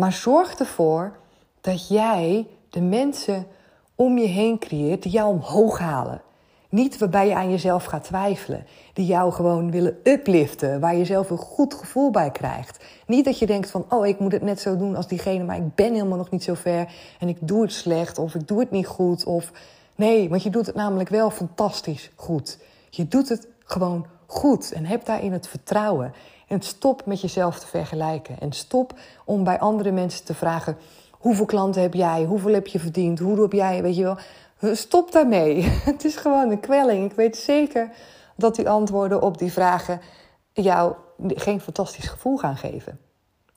Maar 0.00 0.12
zorg 0.12 0.54
ervoor 0.54 1.16
dat 1.60 1.88
jij 1.88 2.46
de 2.70 2.80
mensen 2.80 3.46
om 3.94 4.18
je 4.18 4.26
heen 4.26 4.58
creëert 4.58 5.02
die 5.02 5.12
jou 5.12 5.32
omhoog 5.32 5.78
halen. 5.78 6.22
Niet 6.68 6.98
waarbij 6.98 7.28
je 7.28 7.34
aan 7.34 7.50
jezelf 7.50 7.84
gaat 7.84 8.04
twijfelen. 8.04 8.66
Die 8.92 9.06
jou 9.06 9.32
gewoon 9.32 9.70
willen 9.70 9.98
upliften. 10.04 10.80
Waar 10.80 10.96
je 10.96 11.04
zelf 11.04 11.30
een 11.30 11.36
goed 11.38 11.74
gevoel 11.74 12.10
bij 12.10 12.30
krijgt. 12.30 12.84
Niet 13.06 13.24
dat 13.24 13.38
je 13.38 13.46
denkt 13.46 13.70
van, 13.70 13.84
oh, 13.88 14.06
ik 14.06 14.18
moet 14.18 14.32
het 14.32 14.42
net 14.42 14.60
zo 14.60 14.76
doen 14.76 14.96
als 14.96 15.08
diegene, 15.08 15.44
maar 15.44 15.56
ik 15.56 15.74
ben 15.74 15.92
helemaal 15.92 16.18
nog 16.18 16.30
niet 16.30 16.44
zo 16.44 16.54
ver. 16.54 16.92
En 17.18 17.28
ik 17.28 17.36
doe 17.40 17.62
het 17.62 17.72
slecht 17.72 18.18
of 18.18 18.34
ik 18.34 18.48
doe 18.48 18.60
het 18.60 18.70
niet 18.70 18.86
goed. 18.86 19.24
Of 19.24 19.52
nee, 19.94 20.28
want 20.28 20.42
je 20.42 20.50
doet 20.50 20.66
het 20.66 20.74
namelijk 20.74 21.08
wel 21.08 21.30
fantastisch 21.30 22.10
goed. 22.14 22.58
Je 22.90 23.08
doet 23.08 23.28
het 23.28 23.46
gewoon 23.64 24.06
goed 24.26 24.72
en 24.72 24.84
heb 24.84 25.04
daarin 25.04 25.32
het 25.32 25.48
vertrouwen. 25.48 26.12
En 26.50 26.62
stop 26.62 27.06
met 27.06 27.20
jezelf 27.20 27.58
te 27.58 27.66
vergelijken. 27.66 28.40
En 28.40 28.52
stop 28.52 28.98
om 29.24 29.44
bij 29.44 29.58
andere 29.58 29.90
mensen 29.90 30.24
te 30.24 30.34
vragen: 30.34 30.76
hoeveel 31.10 31.44
klanten 31.44 31.82
heb 31.82 31.94
jij? 31.94 32.24
Hoeveel 32.24 32.52
heb 32.52 32.66
je 32.66 32.78
verdiend? 32.78 33.18
Hoe 33.18 33.42
heb 33.42 33.52
jij? 33.52 33.82
Weet 33.82 33.96
je 33.96 34.02
wel. 34.02 34.18
Stop 34.74 35.12
daarmee. 35.12 35.62
Het 35.90 36.04
is 36.04 36.16
gewoon 36.16 36.50
een 36.50 36.60
kwelling. 36.60 37.10
Ik 37.10 37.16
weet 37.16 37.36
zeker 37.36 37.90
dat 38.36 38.56
die 38.56 38.68
antwoorden 38.68 39.22
op 39.22 39.38
die 39.38 39.52
vragen 39.52 40.00
jou 40.52 40.94
geen 41.26 41.60
fantastisch 41.60 42.08
gevoel 42.08 42.36
gaan 42.36 42.56
geven. 42.56 43.00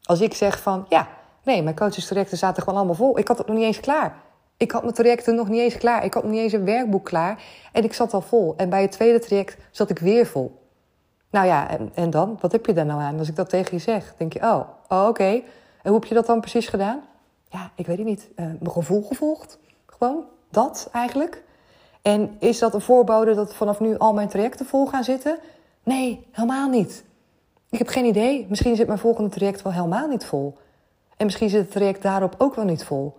Als 0.04 0.22
ik 0.22 0.34
zeg 0.34 0.62
van 0.62 0.86
ja, 0.90 1.08
nee, 1.44 1.64
mijn 1.64 1.76
coachingstrajecten 1.76 2.38
zaten 2.38 2.64
gewoon 2.64 2.78
allemaal 2.78 2.96
vol. 2.96 3.18
Ik 3.18 3.28
had 3.28 3.38
het 3.38 3.48
nog 3.48 3.56
niet 3.56 3.66
eens 3.66 3.80
klaar. 3.80 4.22
Ik 4.58 4.72
had 4.72 4.82
mijn 4.82 4.94
trajecten 4.94 5.36
nog 5.36 5.50
niet 5.50 5.62
eens 5.62 5.78
klaar. 5.78 6.06
Ik 6.06 6.14
had 6.14 6.24
nog 6.24 6.32
niet 6.32 6.42
eens 6.42 6.54
een 6.54 6.66
werkboek 6.66 7.06
klaar. 7.06 7.44
En 7.72 7.84
ik 7.84 7.94
zat 7.94 8.14
al 8.14 8.22
vol. 8.22 8.54
En 8.58 8.70
bij 8.70 8.82
het 8.82 8.92
tweede 8.92 9.20
traject 9.20 9.58
zat 9.72 9.90
ik 9.90 10.00
weer 10.00 10.26
vol. 10.26 10.62
Nou 11.34 11.46
ja, 11.46 11.70
en, 11.94 12.10
dan? 12.10 12.38
Wat 12.40 12.52
heb 12.52 12.66
je 12.66 12.74
daar 12.74 12.86
nou 12.86 13.02
aan? 13.02 13.20
Als 13.20 13.30
ik 13.30 13.36
dat 13.36 13.50
tegen 13.50 13.78
je 13.78 13.84
zeg, 13.84 14.14
denk 14.18 14.34
je, 14.34 14.40
oh, 14.40 14.60
oh 14.88 15.08
oké. 15.08 15.24
En 15.24 15.42
hoe 15.84 15.94
heb 15.94 16.06
je 16.06 16.14
dat 16.14 16.26
dan 16.26 16.40
precies 16.40 16.68
gedaan? 16.68 17.02
Ja, 17.50 17.72
ik 17.76 17.86
weet 17.86 17.98
het 17.98 18.06
niet. 18.06 18.30
Uh, 18.36 18.46
mijn 18.46 18.72
gevoel 18.72 19.04
gevolgd. 19.04 19.60
Gewoon 19.86 20.24
dat 20.50 20.90
eigenlijk. 20.92 21.44
En 22.02 22.36
is 22.40 22.60
dat 22.60 22.74
een 22.74 22.82
voorbode 22.82 23.34
dat 23.34 23.56
vanaf 23.56 23.80
nu 23.80 23.98
al 23.98 24.14
mijn 24.14 24.28
trajecten 24.28 24.66
vol 24.66 24.88
gaan 24.88 25.04
zitten? 25.04 25.38
Nee, 25.84 26.28
helemaal 26.32 26.70
niet. 26.70 27.04
Ik 27.70 27.78
heb 27.78 27.88
geen 27.88 28.06
idee. 28.06 28.46
Misschien 28.50 28.76
zit 28.76 28.88
mijn 28.88 29.00
volgende 29.00 29.30
traject 29.30 29.62
wel 29.62 29.74
helemaal 29.74 30.08
niet 30.08 30.26
vol. 30.26 30.58
En 31.18 31.26
misschien 31.26 31.50
zit 31.50 31.62
het 31.62 31.72
traject 31.72 32.02
daarop 32.02 32.36
ook 32.38 32.56
wel 32.56 32.66
niet 32.66 32.84
vol. 32.84 33.18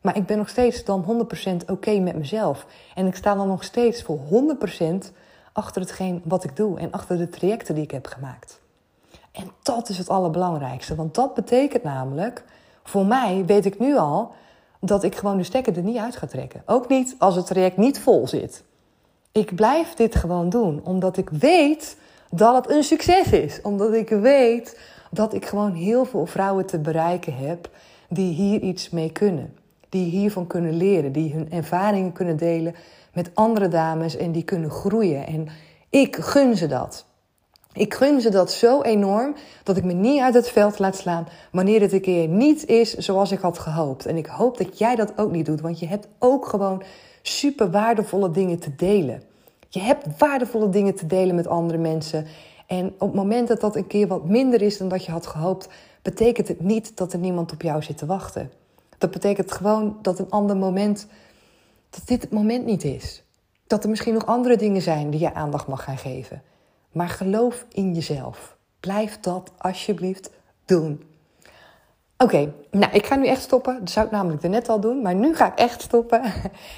Maar 0.00 0.16
ik 0.16 0.26
ben 0.26 0.38
nog 0.38 0.48
steeds 0.48 0.84
dan 0.84 1.26
100% 1.64 1.70
oké 1.70 1.98
met 1.98 2.16
mezelf. 2.16 2.66
En 2.94 3.06
ik 3.06 3.14
sta 3.14 3.34
dan 3.34 3.48
nog 3.48 3.64
steeds 3.64 4.02
voor 4.02 4.18
100% 4.18 5.12
achter 5.52 5.82
hetgeen 5.82 6.22
wat 6.24 6.44
ik 6.44 6.56
doe 6.56 6.78
en 6.78 6.90
achter 6.90 7.18
de 7.18 7.28
trajecten 7.28 7.74
die 7.74 7.84
ik 7.84 7.90
heb 7.90 8.06
gemaakt. 8.06 8.60
En 9.32 9.50
dat 9.62 9.88
is 9.88 9.98
het 9.98 10.08
allerbelangrijkste, 10.08 10.94
want 10.94 11.14
dat 11.14 11.34
betekent 11.34 11.82
namelijk, 11.82 12.44
voor 12.84 13.06
mij 13.06 13.44
weet 13.46 13.64
ik 13.64 13.78
nu 13.78 13.96
al 13.96 14.32
dat 14.80 15.02
ik 15.02 15.16
gewoon 15.16 15.36
de 15.36 15.42
stekker 15.42 15.76
er 15.76 15.82
niet 15.82 15.96
uit 15.96 16.16
ga 16.16 16.26
trekken. 16.26 16.62
Ook 16.66 16.88
niet 16.88 17.14
als 17.18 17.36
het 17.36 17.46
traject 17.46 17.76
niet 17.76 18.00
vol 18.00 18.28
zit. 18.28 18.64
Ik 19.32 19.54
blijf 19.54 19.94
dit 19.94 20.14
gewoon 20.14 20.48
doen, 20.48 20.80
omdat 20.84 21.16
ik 21.16 21.28
weet 21.28 21.96
dat 22.30 22.54
het 22.54 22.70
een 22.70 22.82
succes 22.82 23.32
is. 23.32 23.60
Omdat 23.62 23.92
ik 23.92 24.08
weet 24.08 24.78
dat 25.10 25.34
ik 25.34 25.46
gewoon 25.46 25.72
heel 25.72 26.04
veel 26.04 26.26
vrouwen 26.26 26.66
te 26.66 26.78
bereiken 26.78 27.36
heb 27.36 27.70
die 28.08 28.34
hier 28.34 28.60
iets 28.60 28.90
mee 28.90 29.12
kunnen. 29.12 29.54
Die 29.88 30.10
hiervan 30.10 30.46
kunnen 30.46 30.76
leren, 30.76 31.12
die 31.12 31.32
hun 31.32 31.50
ervaringen 31.50 32.12
kunnen 32.12 32.36
delen 32.36 32.74
met 33.12 33.30
andere 33.34 33.68
dames 33.68 34.16
en 34.16 34.32
die 34.32 34.42
kunnen 34.42 34.70
groeien. 34.70 35.26
En 35.26 35.48
ik 35.90 36.16
gun 36.16 36.56
ze 36.56 36.66
dat. 36.66 37.06
Ik 37.72 37.94
gun 37.94 38.20
ze 38.20 38.30
dat 38.30 38.52
zo 38.52 38.82
enorm 38.82 39.34
dat 39.62 39.76
ik 39.76 39.84
me 39.84 39.92
niet 39.92 40.20
uit 40.20 40.34
het 40.34 40.48
veld 40.48 40.78
laat 40.78 40.96
slaan 40.96 41.28
wanneer 41.52 41.80
het 41.80 41.92
een 41.92 42.00
keer 42.00 42.28
niet 42.28 42.66
is 42.66 42.96
zoals 42.96 43.32
ik 43.32 43.38
had 43.38 43.58
gehoopt. 43.58 44.06
En 44.06 44.16
ik 44.16 44.26
hoop 44.26 44.58
dat 44.58 44.78
jij 44.78 44.94
dat 44.94 45.12
ook 45.16 45.30
niet 45.30 45.46
doet, 45.46 45.60
want 45.60 45.78
je 45.78 45.86
hebt 45.86 46.08
ook 46.18 46.46
gewoon 46.46 46.82
super 47.22 47.70
waardevolle 47.70 48.30
dingen 48.30 48.58
te 48.58 48.74
delen. 48.74 49.22
Je 49.68 49.80
hebt 49.80 50.06
waardevolle 50.18 50.68
dingen 50.68 50.94
te 50.94 51.06
delen 51.06 51.34
met 51.34 51.46
andere 51.46 51.78
mensen. 51.78 52.26
En 52.66 52.86
op 52.86 53.08
het 53.08 53.14
moment 53.14 53.48
dat 53.48 53.60
dat 53.60 53.76
een 53.76 53.86
keer 53.86 54.06
wat 54.06 54.28
minder 54.28 54.62
is 54.62 54.78
dan 54.78 54.88
dat 54.88 55.04
je 55.04 55.12
had 55.12 55.26
gehoopt, 55.26 55.68
betekent 56.02 56.48
het 56.48 56.60
niet 56.60 56.96
dat 56.96 57.12
er 57.12 57.18
niemand 57.18 57.52
op 57.52 57.62
jou 57.62 57.82
zit 57.82 57.98
te 57.98 58.06
wachten. 58.06 58.50
Dat 58.98 59.10
betekent 59.10 59.52
gewoon 59.52 59.98
dat 60.02 60.18
een 60.18 60.30
ander 60.30 60.56
moment 60.56 61.06
dat 61.92 62.06
dit 62.06 62.22
het 62.22 62.32
moment 62.32 62.64
niet 62.64 62.84
is. 62.84 63.22
Dat 63.66 63.82
er 63.84 63.90
misschien 63.90 64.14
nog 64.14 64.26
andere 64.26 64.56
dingen 64.56 64.82
zijn 64.82 65.10
die 65.10 65.20
je 65.20 65.34
aandacht 65.34 65.66
mag 65.66 65.84
gaan 65.84 65.98
geven. 65.98 66.42
Maar 66.92 67.08
geloof 67.08 67.66
in 67.72 67.94
jezelf. 67.94 68.56
Blijf 68.80 69.20
dat 69.20 69.50
alsjeblieft 69.58 70.30
doen. 70.64 71.02
Oké, 72.16 72.52
nou 72.70 72.92
ik 72.92 73.06
ga 73.06 73.16
nu 73.16 73.26
echt 73.26 73.42
stoppen. 73.42 73.78
Dat 73.78 73.90
zou 73.90 74.06
ik 74.06 74.12
namelijk 74.12 74.42
net 74.42 74.68
al 74.68 74.80
doen, 74.80 75.02
maar 75.02 75.14
nu 75.14 75.34
ga 75.34 75.46
ik 75.46 75.58
echt 75.58 75.82
stoppen. 75.82 76.22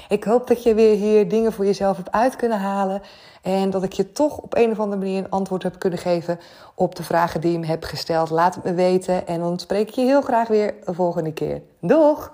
Ik 0.09 0.23
hoop 0.23 0.47
dat 0.47 0.63
je 0.63 0.73
weer 0.73 0.95
hier 0.95 1.29
dingen 1.29 1.53
voor 1.53 1.65
jezelf 1.65 1.97
hebt 1.97 2.11
uit 2.11 2.35
kunnen 2.35 2.59
halen. 2.59 3.01
En 3.41 3.69
dat 3.69 3.83
ik 3.83 3.93
je 3.93 4.11
toch 4.11 4.37
op 4.37 4.55
een 4.55 4.71
of 4.71 4.79
andere 4.79 5.01
manier 5.01 5.17
een 5.17 5.29
antwoord 5.29 5.63
heb 5.63 5.79
kunnen 5.79 5.99
geven 5.99 6.39
op 6.75 6.95
de 6.95 7.03
vragen 7.03 7.41
die 7.41 7.51
je 7.51 7.59
me 7.59 7.65
hebt 7.65 7.85
gesteld. 7.85 8.29
Laat 8.29 8.55
het 8.55 8.63
me 8.63 8.73
weten 8.73 9.27
en 9.27 9.39
dan 9.39 9.59
spreek 9.59 9.87
ik 9.87 9.95
je 9.95 10.01
heel 10.01 10.21
graag 10.21 10.47
weer 10.47 10.73
de 10.85 10.93
volgende 10.93 11.33
keer. 11.33 11.61
Doeg! 11.79 12.31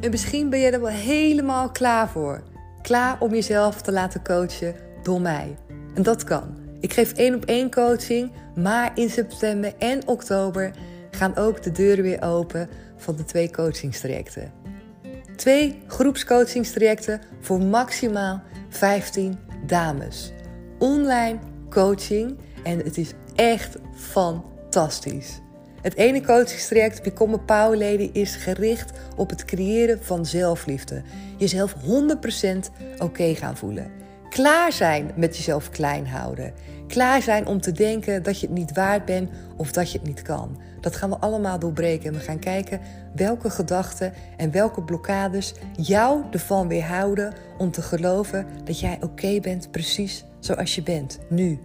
En 0.00 0.10
misschien 0.10 0.50
ben 0.50 0.58
je 0.58 0.70
er 0.70 0.80
wel 0.80 0.90
helemaal 0.90 1.70
klaar 1.70 2.08
voor. 2.08 2.42
Klaar 2.82 3.20
om 3.20 3.30
jezelf 3.30 3.82
te 3.82 3.92
laten 3.92 4.22
coachen 4.22 4.74
door 5.02 5.20
mij. 5.20 5.56
En 5.94 6.02
dat 6.02 6.24
kan. 6.24 6.56
Ik 6.80 6.92
geef 6.92 7.12
één 7.12 7.34
op 7.34 7.44
één 7.44 7.70
coaching, 7.70 8.32
maar 8.54 8.90
in 8.94 9.10
september 9.10 9.74
en 9.78 10.06
oktober 10.06 10.70
gaan 11.10 11.36
ook 11.36 11.62
de 11.62 11.72
deuren 11.72 12.04
weer 12.04 12.22
open 12.22 12.68
van 12.96 13.16
de 13.16 13.24
twee 13.24 13.50
coachingstrajecten. 13.50 14.52
Twee 15.36 15.82
groepscoachingstrajecten 15.86 17.20
voor 17.40 17.60
maximaal 17.60 18.42
15 18.68 19.38
dames. 19.66 20.32
Online 20.78 21.38
coaching 21.70 22.38
en 22.64 22.78
het 22.78 22.98
is 22.98 23.12
echt 23.34 23.76
fantastisch. 23.94 25.40
Het 25.82 25.96
ene 25.96 26.22
coachingstraject, 26.22 27.02
Become 27.02 27.34
a 27.34 27.38
Power 27.38 27.78
Lady, 27.78 28.10
is 28.12 28.36
gericht 28.36 28.92
op 29.16 29.30
het 29.30 29.44
creëren 29.44 30.04
van 30.04 30.26
zelfliefde. 30.26 31.02
Jezelf 31.36 31.74
100% 31.74 31.78
oké 32.98 33.34
gaan 33.34 33.56
voelen. 33.56 33.90
Klaar 34.30 34.72
zijn 34.72 35.10
met 35.16 35.36
jezelf 35.36 35.70
klein 35.70 36.06
houden. 36.06 36.52
Klaar 36.86 37.22
zijn 37.22 37.46
om 37.46 37.60
te 37.60 37.72
denken 37.72 38.22
dat 38.22 38.40
je 38.40 38.46
het 38.46 38.54
niet 38.56 38.72
waard 38.72 39.04
bent 39.04 39.30
of 39.56 39.72
dat 39.72 39.92
je 39.92 39.98
het 39.98 40.06
niet 40.06 40.22
kan. 40.22 40.60
Dat 40.80 40.96
gaan 40.96 41.10
we 41.10 41.18
allemaal 41.18 41.58
doorbreken. 41.58 42.06
En 42.06 42.18
we 42.18 42.24
gaan 42.24 42.38
kijken 42.38 42.80
welke 43.14 43.50
gedachten 43.50 44.12
en 44.36 44.50
welke 44.50 44.82
blokkades 44.82 45.54
jou 45.76 46.22
ervan 46.30 46.68
weerhouden 46.68 47.34
om 47.58 47.70
te 47.70 47.82
geloven 47.82 48.46
dat 48.64 48.80
jij 48.80 48.98
oké 49.00 49.40
bent 49.40 49.70
precies 49.70 50.24
zoals 50.38 50.74
je 50.74 50.82
bent, 50.82 51.18
nu. 51.28 51.58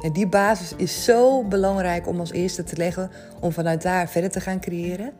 En 0.00 0.12
die 0.12 0.26
basis 0.26 0.72
is 0.76 1.04
zo 1.04 1.44
belangrijk 1.44 2.06
om 2.06 2.20
als 2.20 2.32
eerste 2.32 2.64
te 2.64 2.76
leggen, 2.76 3.10
om 3.40 3.52
vanuit 3.52 3.82
daar 3.82 4.08
verder 4.08 4.30
te 4.30 4.40
gaan 4.40 4.60
creëren. 4.60 5.12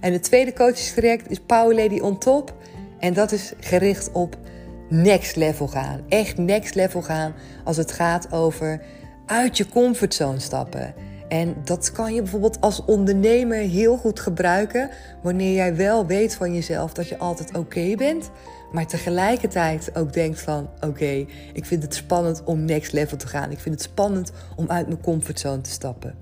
En 0.00 0.12
het 0.12 0.22
tweede 0.22 0.52
coachingstraject 0.52 1.30
is 1.30 1.40
Power 1.40 1.76
Lady 1.76 1.98
on 2.00 2.18
Top. 2.18 2.54
En 2.98 3.14
dat 3.14 3.32
is 3.32 3.52
gericht 3.60 4.12
op 4.12 4.36
next 4.88 5.36
level 5.36 5.68
gaan. 5.68 6.00
Echt 6.08 6.38
next 6.38 6.74
level 6.74 7.02
gaan 7.02 7.34
als 7.64 7.76
het 7.76 7.92
gaat 7.92 8.32
over 8.32 8.80
uit 9.26 9.56
je 9.56 9.68
comfortzone 9.68 10.40
stappen. 10.40 10.94
En 11.28 11.56
dat 11.64 11.92
kan 11.92 12.14
je 12.14 12.22
bijvoorbeeld 12.22 12.60
als 12.60 12.84
ondernemer 12.84 13.56
heel 13.56 13.96
goed 13.96 14.20
gebruiken 14.20 14.90
wanneer 15.22 15.54
jij 15.54 15.76
wel 15.76 16.06
weet 16.06 16.34
van 16.34 16.54
jezelf 16.54 16.92
dat 16.92 17.08
je 17.08 17.18
altijd 17.18 17.56
oké 17.56 17.94
bent, 17.96 18.30
maar 18.72 18.86
tegelijkertijd 18.86 19.96
ook 19.96 20.12
denkt 20.12 20.40
van 20.40 20.70
oké, 20.80 21.26
ik 21.52 21.64
vind 21.64 21.82
het 21.82 21.94
spannend 21.94 22.44
om 22.44 22.64
next 22.64 22.92
level 22.92 23.16
te 23.16 23.26
gaan. 23.26 23.50
Ik 23.50 23.58
vind 23.58 23.74
het 23.74 23.84
spannend 23.84 24.32
om 24.56 24.70
uit 24.70 24.86
mijn 24.86 25.00
comfortzone 25.00 25.60
te 25.60 25.70
stappen. 25.70 26.14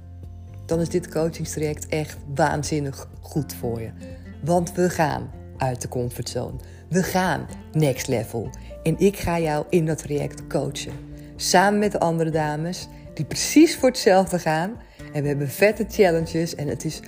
Dan 0.66 0.80
is 0.80 0.88
dit 0.88 1.08
coachingstraject 1.08 1.86
echt 1.86 2.16
waanzinnig 2.34 3.08
goed 3.20 3.54
voor 3.54 3.80
je. 3.80 3.90
Want 4.44 4.72
we 4.72 4.90
gaan 4.90 5.30
uit 5.56 5.80
de 5.80 5.88
comfortzone. 5.88 6.58
We 6.88 7.02
gaan 7.02 7.46
next 7.72 8.08
level. 8.08 8.50
En 8.82 8.98
ik 8.98 9.18
ga 9.18 9.38
jou 9.38 9.64
in 9.68 9.86
dat 9.86 9.98
traject 9.98 10.46
coachen. 10.46 10.92
Samen 11.36 11.78
met 11.78 11.92
de 11.92 11.98
andere 12.00 12.30
dames 12.30 12.88
die 13.14 13.24
precies 13.24 13.76
voor 13.76 13.88
hetzelfde 13.88 14.38
gaan. 14.38 14.72
En 15.12 15.22
we 15.22 15.28
hebben 15.28 15.48
vette 15.48 15.86
challenges 15.88 16.54
en 16.54 16.68
het 16.68 16.84
is 16.84 17.00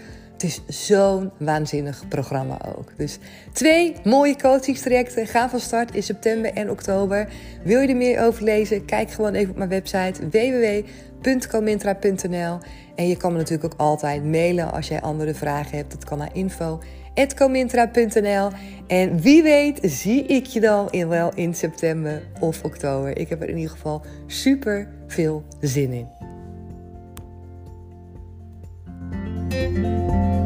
het 0.43 0.63
is 0.69 0.87
zo'n 0.87 1.31
waanzinnig 1.39 2.09
programma 2.09 2.59
ook. 2.77 2.93
Dus 2.97 3.19
twee 3.53 3.95
mooie 4.05 4.37
coachingstrajecten 4.37 5.27
gaan 5.27 5.51
van 5.51 5.61
start 5.61 5.95
in 5.95 6.03
september 6.03 6.53
en 6.53 6.71
oktober. 6.71 7.29
Wil 7.65 7.81
je 7.81 7.89
er 7.89 7.97
meer 7.97 8.23
over 8.23 8.43
lezen? 8.43 8.85
Kijk 8.85 9.11
gewoon 9.11 9.35
even 9.35 9.51
op 9.51 9.57
mijn 9.57 9.69
website 9.69 10.29
www.comintra.nl. 10.29 12.59
En 12.95 13.09
je 13.09 13.17
kan 13.17 13.33
me 13.33 13.39
natuurlijk 13.39 13.73
ook 13.73 13.81
altijd 13.81 14.25
mailen 14.25 14.73
als 14.73 14.89
jij 14.89 15.01
andere 15.01 15.35
vragen 15.35 15.77
hebt. 15.77 15.91
Dat 15.91 16.05
kan 16.05 16.19
naar 16.19 16.31
info.comintra.nl. 16.33 18.51
En 18.87 19.21
wie 19.21 19.43
weet 19.43 19.79
zie 19.83 20.25
ik 20.25 20.47
je 20.47 20.61
dan 20.61 20.91
in, 20.91 21.09
wel 21.09 21.33
in 21.35 21.55
september 21.55 22.23
of 22.41 22.65
oktober. 22.65 23.19
Ik 23.19 23.29
heb 23.29 23.43
er 23.43 23.49
in 23.49 23.57
ieder 23.57 23.73
geval 23.73 24.03
super 24.27 24.89
veel 25.07 25.45
zin 25.61 25.93
in. 25.93 26.22
Música 29.53 30.42